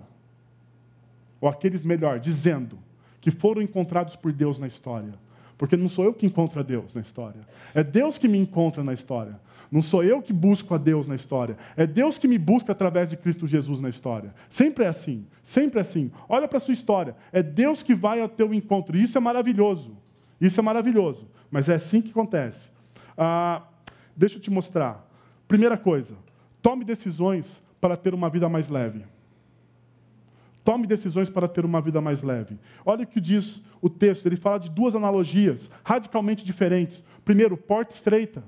[1.40, 2.78] ou aqueles melhor, dizendo
[3.20, 5.14] que foram encontrados por Deus na história.
[5.62, 7.40] Porque não sou eu que encontro a Deus na história,
[7.72, 9.38] é Deus que me encontra na história.
[9.70, 13.08] Não sou eu que busco a Deus na história, é Deus que me busca através
[13.08, 14.34] de Cristo Jesus na história.
[14.50, 16.10] Sempre é assim, sempre é assim.
[16.28, 19.96] Olha para a sua história, é Deus que vai ao teu encontro, isso é maravilhoso.
[20.40, 22.58] Isso é maravilhoso, mas é assim que acontece.
[23.16, 23.62] Ah,
[24.16, 25.08] deixa eu te mostrar.
[25.46, 26.16] Primeira coisa,
[26.60, 29.04] tome decisões para ter uma vida mais leve.
[30.64, 32.56] Tome decisões para ter uma vida mais leve.
[32.84, 37.02] Olha o que diz o texto, ele fala de duas analogias radicalmente diferentes.
[37.24, 38.44] Primeiro, porta estreita.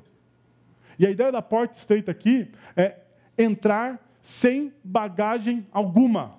[0.99, 2.99] E a ideia da porta estreita aqui é
[3.37, 6.35] entrar sem bagagem alguma.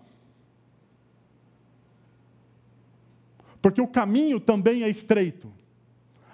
[3.62, 5.52] Porque o caminho também é estreito.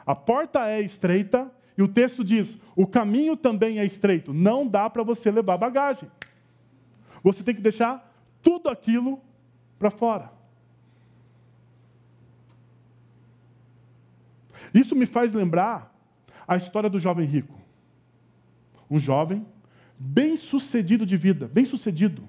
[0.05, 4.33] A porta é estreita e o texto diz: o caminho também é estreito.
[4.33, 6.11] Não dá para você levar bagagem.
[7.23, 9.19] Você tem que deixar tudo aquilo
[9.81, 10.31] para fora.
[14.71, 15.91] Isso me faz lembrar
[16.47, 17.59] a história do jovem rico.
[18.87, 19.43] Um jovem
[19.97, 22.23] bem sucedido de vida, bem sucedido.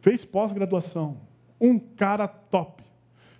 [0.00, 1.22] Fez pós-graduação.
[1.58, 2.84] Um cara top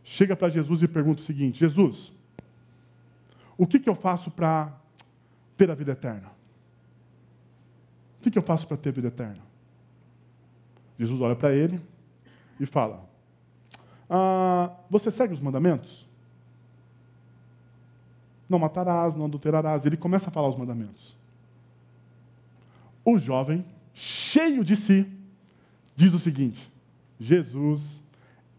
[0.02, 2.12] chega para Jesus e pergunta o seguinte: Jesus,
[3.58, 4.72] o que, que eu faço para
[5.54, 6.28] ter a vida eterna?
[8.18, 9.42] O que, que eu faço para ter a vida eterna?
[10.98, 11.80] Jesus olha para ele
[12.60, 13.04] e fala:
[14.08, 16.06] ah, Você segue os mandamentos?
[18.48, 19.86] Não matarás, não adulterarás.
[19.86, 21.16] Ele começa a falar os mandamentos.
[23.04, 25.10] O jovem, cheio de si,
[25.96, 26.70] diz o seguinte:
[27.18, 28.00] Jesus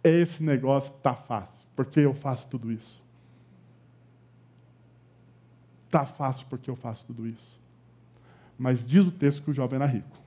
[0.04, 3.02] esse negócio está fácil, porque eu faço tudo isso.
[5.86, 7.60] Está fácil porque eu faço tudo isso.
[8.58, 10.18] Mas diz o texto que o jovem era rico.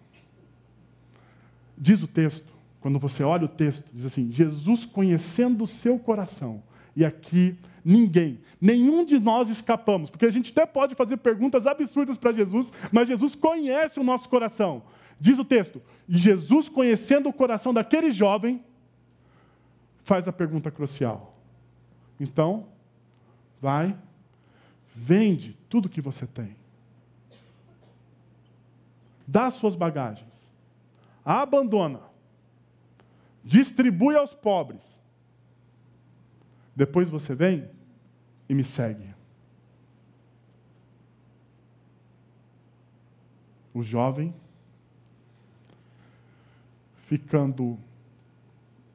[1.77, 2.54] Diz o texto,
[2.85, 6.62] quando você olha o texto, diz assim: Jesus conhecendo o seu coração.
[6.95, 12.18] E aqui ninguém, nenhum de nós escapamos, porque a gente até pode fazer perguntas absurdas
[12.18, 14.82] para Jesus, mas Jesus conhece o nosso coração.
[15.18, 18.62] Diz o texto: e Jesus conhecendo o coração daquele jovem,
[20.03, 21.39] faz a pergunta crucial.
[22.20, 22.66] Então,
[23.62, 23.97] vai,
[24.95, 26.55] vende tudo que você tem.
[29.26, 30.28] Dá suas bagagens.
[31.24, 32.12] Abandona.
[33.45, 34.80] Distribui aos pobres.
[36.74, 37.68] Depois você vem
[38.49, 39.14] e me segue.
[43.72, 44.34] O jovem,
[47.07, 47.78] ficando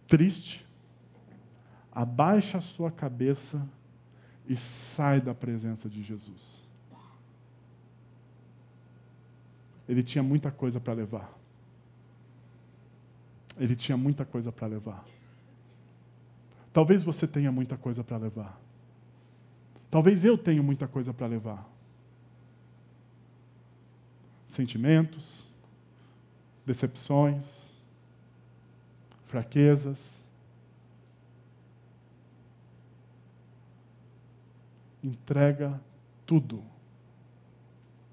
[0.07, 0.65] triste,
[1.91, 3.61] abaixa a sua cabeça
[4.47, 6.63] e sai da presença de Jesus.
[9.87, 11.38] Ele tinha muita coisa para levar.
[13.59, 15.05] Ele tinha muita coisa para levar.
[16.71, 18.59] Talvez você tenha muita coisa para levar.
[19.91, 21.67] Talvez eu tenha muita coisa para levar.
[24.47, 25.43] Sentimentos,
[26.65, 27.69] decepções,
[29.25, 29.99] fraquezas,
[35.03, 35.81] entrega
[36.25, 36.63] tudo.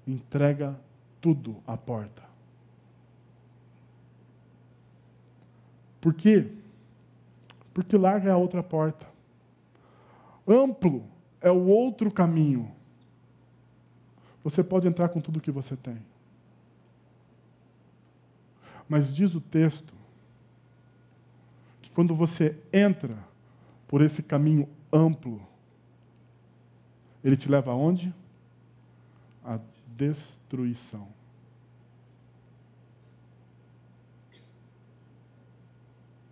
[0.05, 0.79] Entrega
[1.21, 2.26] tudo à porta.
[5.99, 6.47] Por quê?
[7.73, 9.05] Porque larga a outra porta.
[10.47, 11.03] Amplo
[11.41, 12.71] é o outro caminho.
[14.43, 15.97] Você pode entrar com tudo que você tem.
[18.87, 19.93] Mas diz o texto
[21.81, 23.17] que quando você entra
[23.87, 25.41] por esse caminho amplo,
[27.23, 28.13] ele te leva aonde?
[29.43, 29.59] A
[29.97, 31.16] destruição.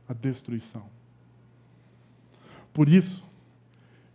[0.07, 0.83] A destruição.
[2.73, 3.23] Por isso,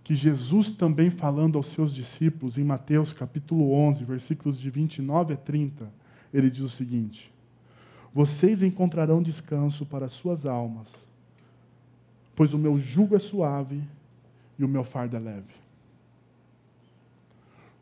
[0.05, 5.37] que Jesus também falando aos seus discípulos em Mateus capítulo 11, versículos de 29 a
[5.37, 5.91] 30,
[6.33, 7.33] ele diz o seguinte:
[8.13, 10.89] Vocês encontrarão descanso para suas almas,
[12.37, 13.83] pois o meu jugo é suave
[14.59, 15.61] e o meu fardo é leve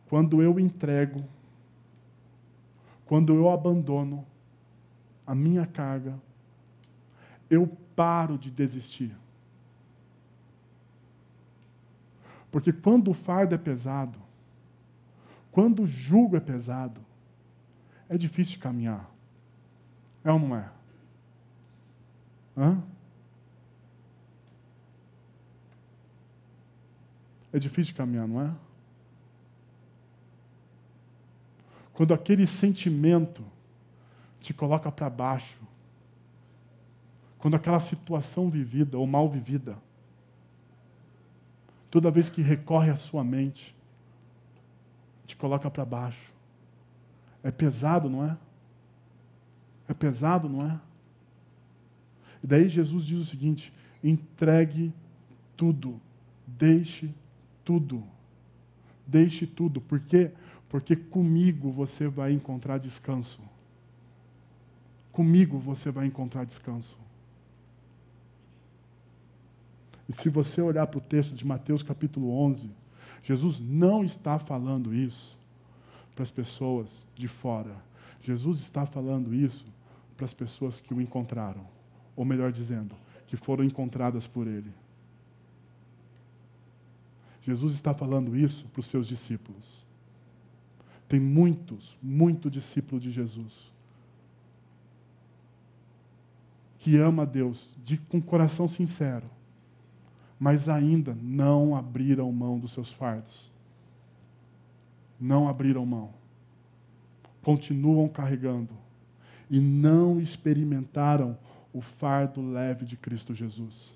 [0.08, 1.22] quando eu entrego
[3.06, 4.26] quando eu abandono
[5.26, 6.14] a minha carga,
[7.50, 9.14] eu paro de desistir.
[12.50, 14.18] Porque quando o fardo é pesado,
[15.50, 17.00] quando o jugo é pesado,
[18.08, 19.08] é difícil de caminhar.
[20.24, 20.70] É ou não é?
[22.56, 22.82] Hã?
[27.52, 28.52] É difícil de caminhar, não é?
[31.92, 33.44] Quando aquele sentimento
[34.40, 35.57] te coloca para baixo,
[37.38, 39.78] quando aquela situação vivida ou mal vivida,
[41.90, 43.74] toda vez que recorre à sua mente,
[45.26, 46.32] te coloca para baixo.
[47.42, 48.36] É pesado, não é?
[49.86, 50.80] É pesado, não é?
[52.42, 53.72] E daí Jesus diz o seguinte:
[54.02, 54.92] entregue
[55.56, 56.00] tudo,
[56.46, 57.14] deixe
[57.64, 58.02] tudo.
[59.06, 59.80] Deixe tudo.
[59.80, 60.30] Por quê?
[60.68, 63.40] Porque comigo você vai encontrar descanso.
[65.10, 66.98] Comigo você vai encontrar descanso.
[70.08, 72.70] E se você olhar para o texto de Mateus capítulo 11,
[73.22, 75.36] Jesus não está falando isso
[76.14, 77.76] para as pessoas de fora.
[78.22, 79.66] Jesus está falando isso
[80.16, 81.66] para as pessoas que o encontraram.
[82.16, 82.94] Ou melhor dizendo,
[83.26, 84.72] que foram encontradas por ele.
[87.42, 89.64] Jesus está falando isso para os seus discípulos.
[91.08, 93.68] Tem muitos, muito discípulo de Jesus
[96.78, 99.28] que ama a Deus de, com coração sincero,
[100.38, 103.50] mas ainda não abriram mão dos seus fardos.
[105.20, 106.10] Não abriram mão.
[107.42, 108.74] Continuam carregando
[109.50, 111.36] e não experimentaram
[111.72, 113.92] o fardo leve de Cristo Jesus.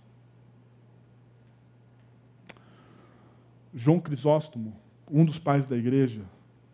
[3.74, 4.74] João Crisóstomo,
[5.10, 6.22] um dos pais da igreja,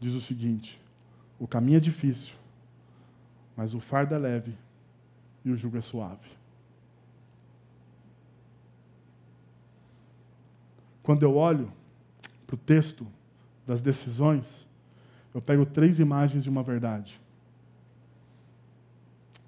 [0.00, 0.80] diz o seguinte:
[1.38, 2.34] o caminho é difícil,
[3.56, 4.54] mas o fardo é leve
[5.44, 6.37] e o jugo é suave.
[11.08, 11.72] Quando eu olho
[12.46, 13.06] para o texto
[13.66, 14.68] das decisões,
[15.34, 17.18] eu pego três imagens de uma verdade.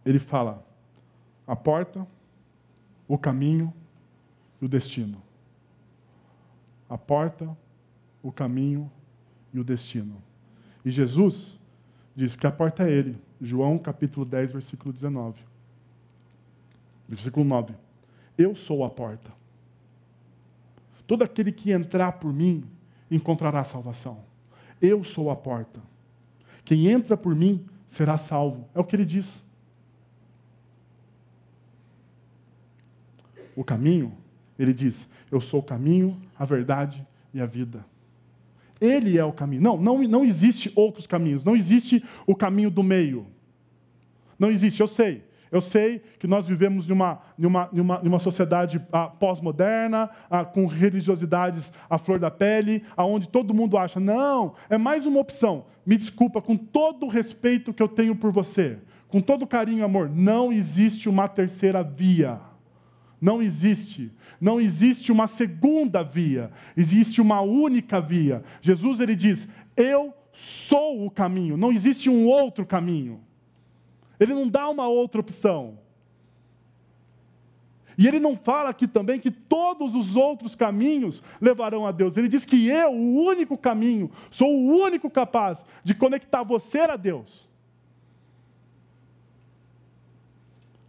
[0.03, 0.67] Ele fala
[1.47, 2.07] a porta,
[3.07, 3.75] o caminho
[4.59, 5.21] e o destino.
[6.89, 7.55] A porta,
[8.23, 8.91] o caminho
[9.53, 10.17] e o destino.
[10.83, 11.59] E Jesus
[12.17, 13.21] diz que a porta é Ele.
[13.39, 15.39] João capítulo 10, versículo 19.
[17.07, 17.75] Versículo 9.
[18.39, 19.40] Eu sou a porta.
[21.11, 22.63] Todo aquele que entrar por mim
[23.11, 24.21] encontrará salvação.
[24.81, 25.81] Eu sou a porta.
[26.65, 28.69] Quem entra por mim será salvo.
[28.73, 29.43] É o que ele diz.
[33.57, 34.13] O caminho,
[34.57, 37.05] ele diz: Eu sou o caminho, a verdade
[37.35, 37.85] e a vida.
[38.81, 39.63] Ele é o caminho.
[39.63, 41.43] Não, não, não existe outros caminhos.
[41.43, 43.27] Não existe o caminho do meio.
[44.39, 45.25] Não existe, eu sei.
[45.51, 49.09] Eu sei que nós vivemos em uma, em uma, em uma, em uma sociedade ah,
[49.09, 55.07] pós-moderna, ah, com religiosidades à flor da pele, aonde todo mundo acha, não, é mais
[55.07, 55.65] uma opção.
[55.85, 58.79] Me desculpa, com todo o respeito que eu tenho por você,
[59.09, 62.41] com todo carinho e amor, não existe uma terceira via.
[63.21, 64.13] Não existe.
[64.41, 66.51] Não existe uma segunda via.
[66.77, 68.43] Existe uma única via.
[68.63, 69.47] Jesus ele diz:
[69.77, 71.57] "Eu sou o caminho".
[71.57, 73.21] Não existe um outro caminho.
[74.21, 75.79] Ele não dá uma outra opção.
[77.97, 82.17] E ele não fala aqui também que todos os outros caminhos levarão a Deus.
[82.17, 86.97] Ele diz que eu, o único caminho, sou o único capaz de conectar você a
[86.97, 87.49] Deus.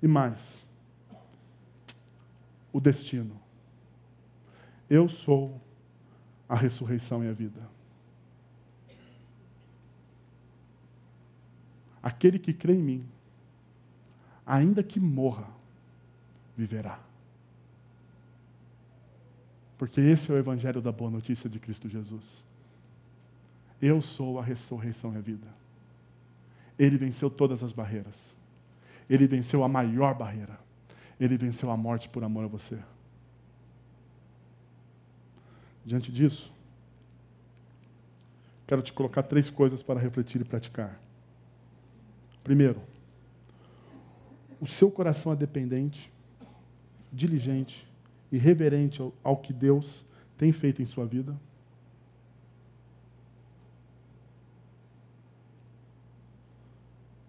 [0.02, 0.40] E mais,
[2.72, 3.40] o destino.
[4.90, 5.60] Eu sou
[6.48, 7.62] a ressurreição e a vida.
[12.02, 13.06] Aquele que crê em mim,
[14.52, 15.48] ainda que morra,
[16.58, 17.00] viverá.
[19.78, 22.26] Porque esse é o evangelho da boa notícia de Cristo Jesus.
[23.82, 25.48] Eu sou a ressurreição e a vida.
[26.78, 28.36] Ele venceu todas as barreiras.
[29.10, 30.60] Ele venceu a maior barreira.
[31.18, 32.78] Ele venceu a morte por amor a você.
[35.86, 36.52] Diante disso,
[38.68, 41.00] quero te colocar três coisas para refletir e praticar.
[42.44, 42.91] Primeiro,
[44.62, 46.12] o seu coração é dependente,
[47.12, 47.88] diligente
[48.32, 50.06] e reverente ao, ao que Deus
[50.38, 51.36] tem feito em sua vida?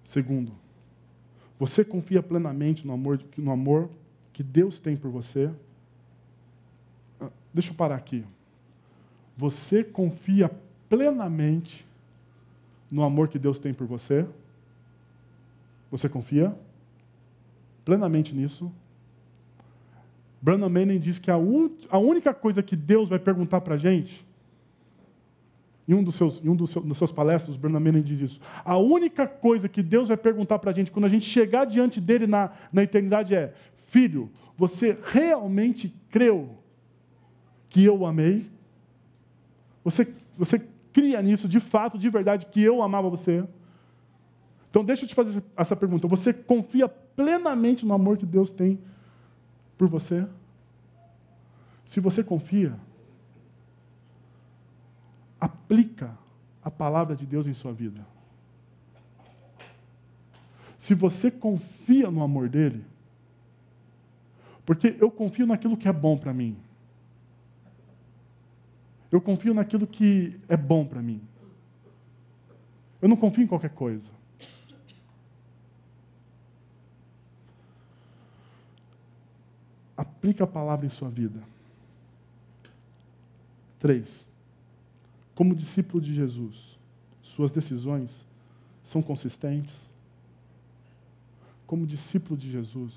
[0.05, 0.53] Segundo,
[1.59, 3.89] você confia plenamente no amor, no amor
[4.31, 5.51] que Deus tem por você?
[7.19, 8.23] Ah, deixa eu parar aqui.
[9.39, 10.51] Você confia
[10.87, 11.87] plenamente
[12.91, 14.27] no amor que Deus tem por você?
[15.91, 16.55] Você confia
[17.85, 18.71] plenamente nisso?
[20.41, 24.27] Brandon Manning diz que a, a única coisa que Deus vai perguntar para a gente,
[25.87, 28.41] em um dos seus, em um dos seus, dos seus palestras, Brandon Manning diz isso.
[28.65, 32.01] A única coisa que Deus vai perguntar para a gente quando a gente chegar diante
[32.01, 33.55] dele na, na eternidade é:
[33.87, 36.51] Filho, você realmente creu
[37.69, 38.47] que eu amei?
[39.85, 40.61] Você, você
[40.93, 43.45] cria nisso de fato, de verdade, que eu amava você?
[44.71, 46.09] Então, deixa eu te fazer essa pergunta.
[46.09, 48.79] Você confia plenamente no amor que Deus tem
[49.77, 50.27] por você?
[51.87, 52.75] Se você confia,
[55.41, 56.17] aplica
[56.63, 58.07] a palavra de Deus em sua vida.
[60.79, 62.85] Se você confia no amor dele,
[64.65, 66.57] porque eu confio naquilo que é bom para mim.
[69.11, 71.21] Eu confio naquilo que é bom para mim.
[73.01, 74.09] Eu não confio em qualquer coisa.
[80.23, 81.43] Aplica a palavra em sua vida.
[83.81, 84.25] Três.
[85.35, 86.79] Como discípulo de Jesus,
[87.25, 88.25] suas decisões
[88.85, 89.91] são consistentes?
[91.67, 92.95] Como discípulo de Jesus,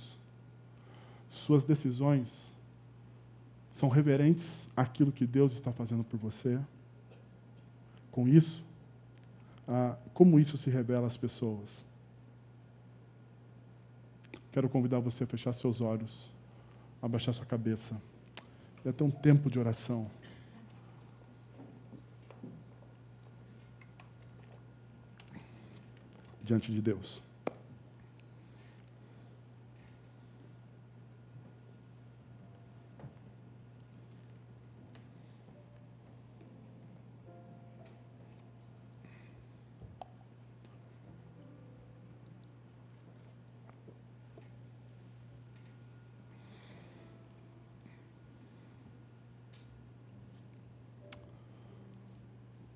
[1.32, 2.54] suas decisões
[3.72, 6.60] são reverentes àquilo que Deus está fazendo por você?
[8.12, 8.64] Com isso,
[9.68, 11.84] ah, como isso se revela às pessoas?
[14.52, 16.35] Quero convidar você a fechar seus olhos
[17.06, 17.96] abaixar sua cabeça.
[18.84, 20.10] Vai ter um tempo de oração.
[26.44, 27.25] Diante de Deus.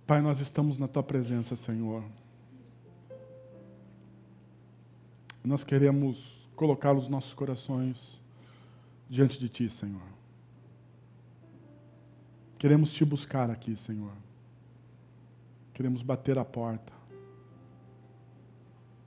[0.09, 2.03] Pai, nós estamos na tua presença, Senhor.
[5.43, 8.19] Nós queremos colocar os nossos corações
[9.07, 10.01] diante de ti, Senhor.
[12.57, 14.11] Queremos te buscar aqui, Senhor.
[15.75, 16.91] Queremos bater a porta.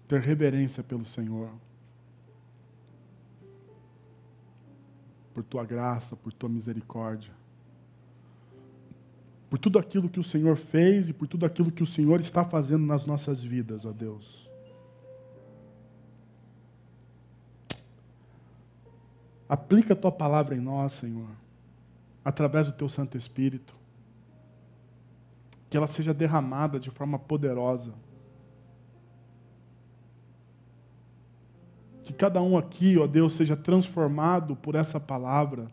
[0.07, 1.51] Ter reverência pelo Senhor.
[5.35, 7.42] Por tua graça, por tua misericórdia
[9.53, 12.43] por tudo aquilo que o Senhor fez e por tudo aquilo que o Senhor está
[12.43, 14.49] fazendo nas nossas vidas, ó Deus.
[19.47, 21.29] Aplica a tua palavra em nós, Senhor,
[22.25, 23.75] através do teu Santo Espírito.
[25.69, 27.93] Que ela seja derramada de forma poderosa.
[32.05, 35.71] Que cada um aqui, ó Deus, seja transformado por essa palavra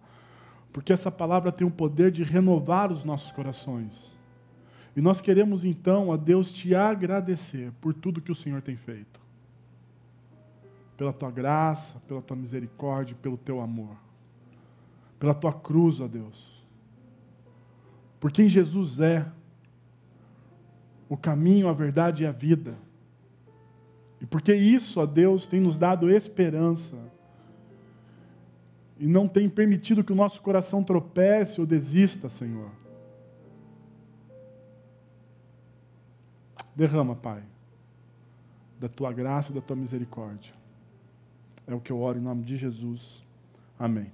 [0.72, 4.18] porque essa palavra tem o poder de renovar os nossos corações.
[4.96, 9.20] E nós queremos então, a Deus, te agradecer por tudo que o Senhor tem feito.
[10.98, 13.96] Pela tua graça, pela tua misericórdia, pelo teu amor.
[15.18, 16.64] Pela tua cruz, ó Deus.
[18.20, 19.26] Por quem Jesus é,
[21.08, 22.78] o caminho, a verdade e a vida.
[24.22, 26.98] E porque isso, ó Deus, tem nos dado esperança
[29.00, 32.70] e não tem permitido que o nosso coração tropece ou desista, Senhor.
[36.76, 37.42] Derrama, Pai,
[38.78, 40.54] da tua graça e da tua misericórdia.
[41.66, 43.24] É o que eu oro em nome de Jesus.
[43.78, 44.12] Amém.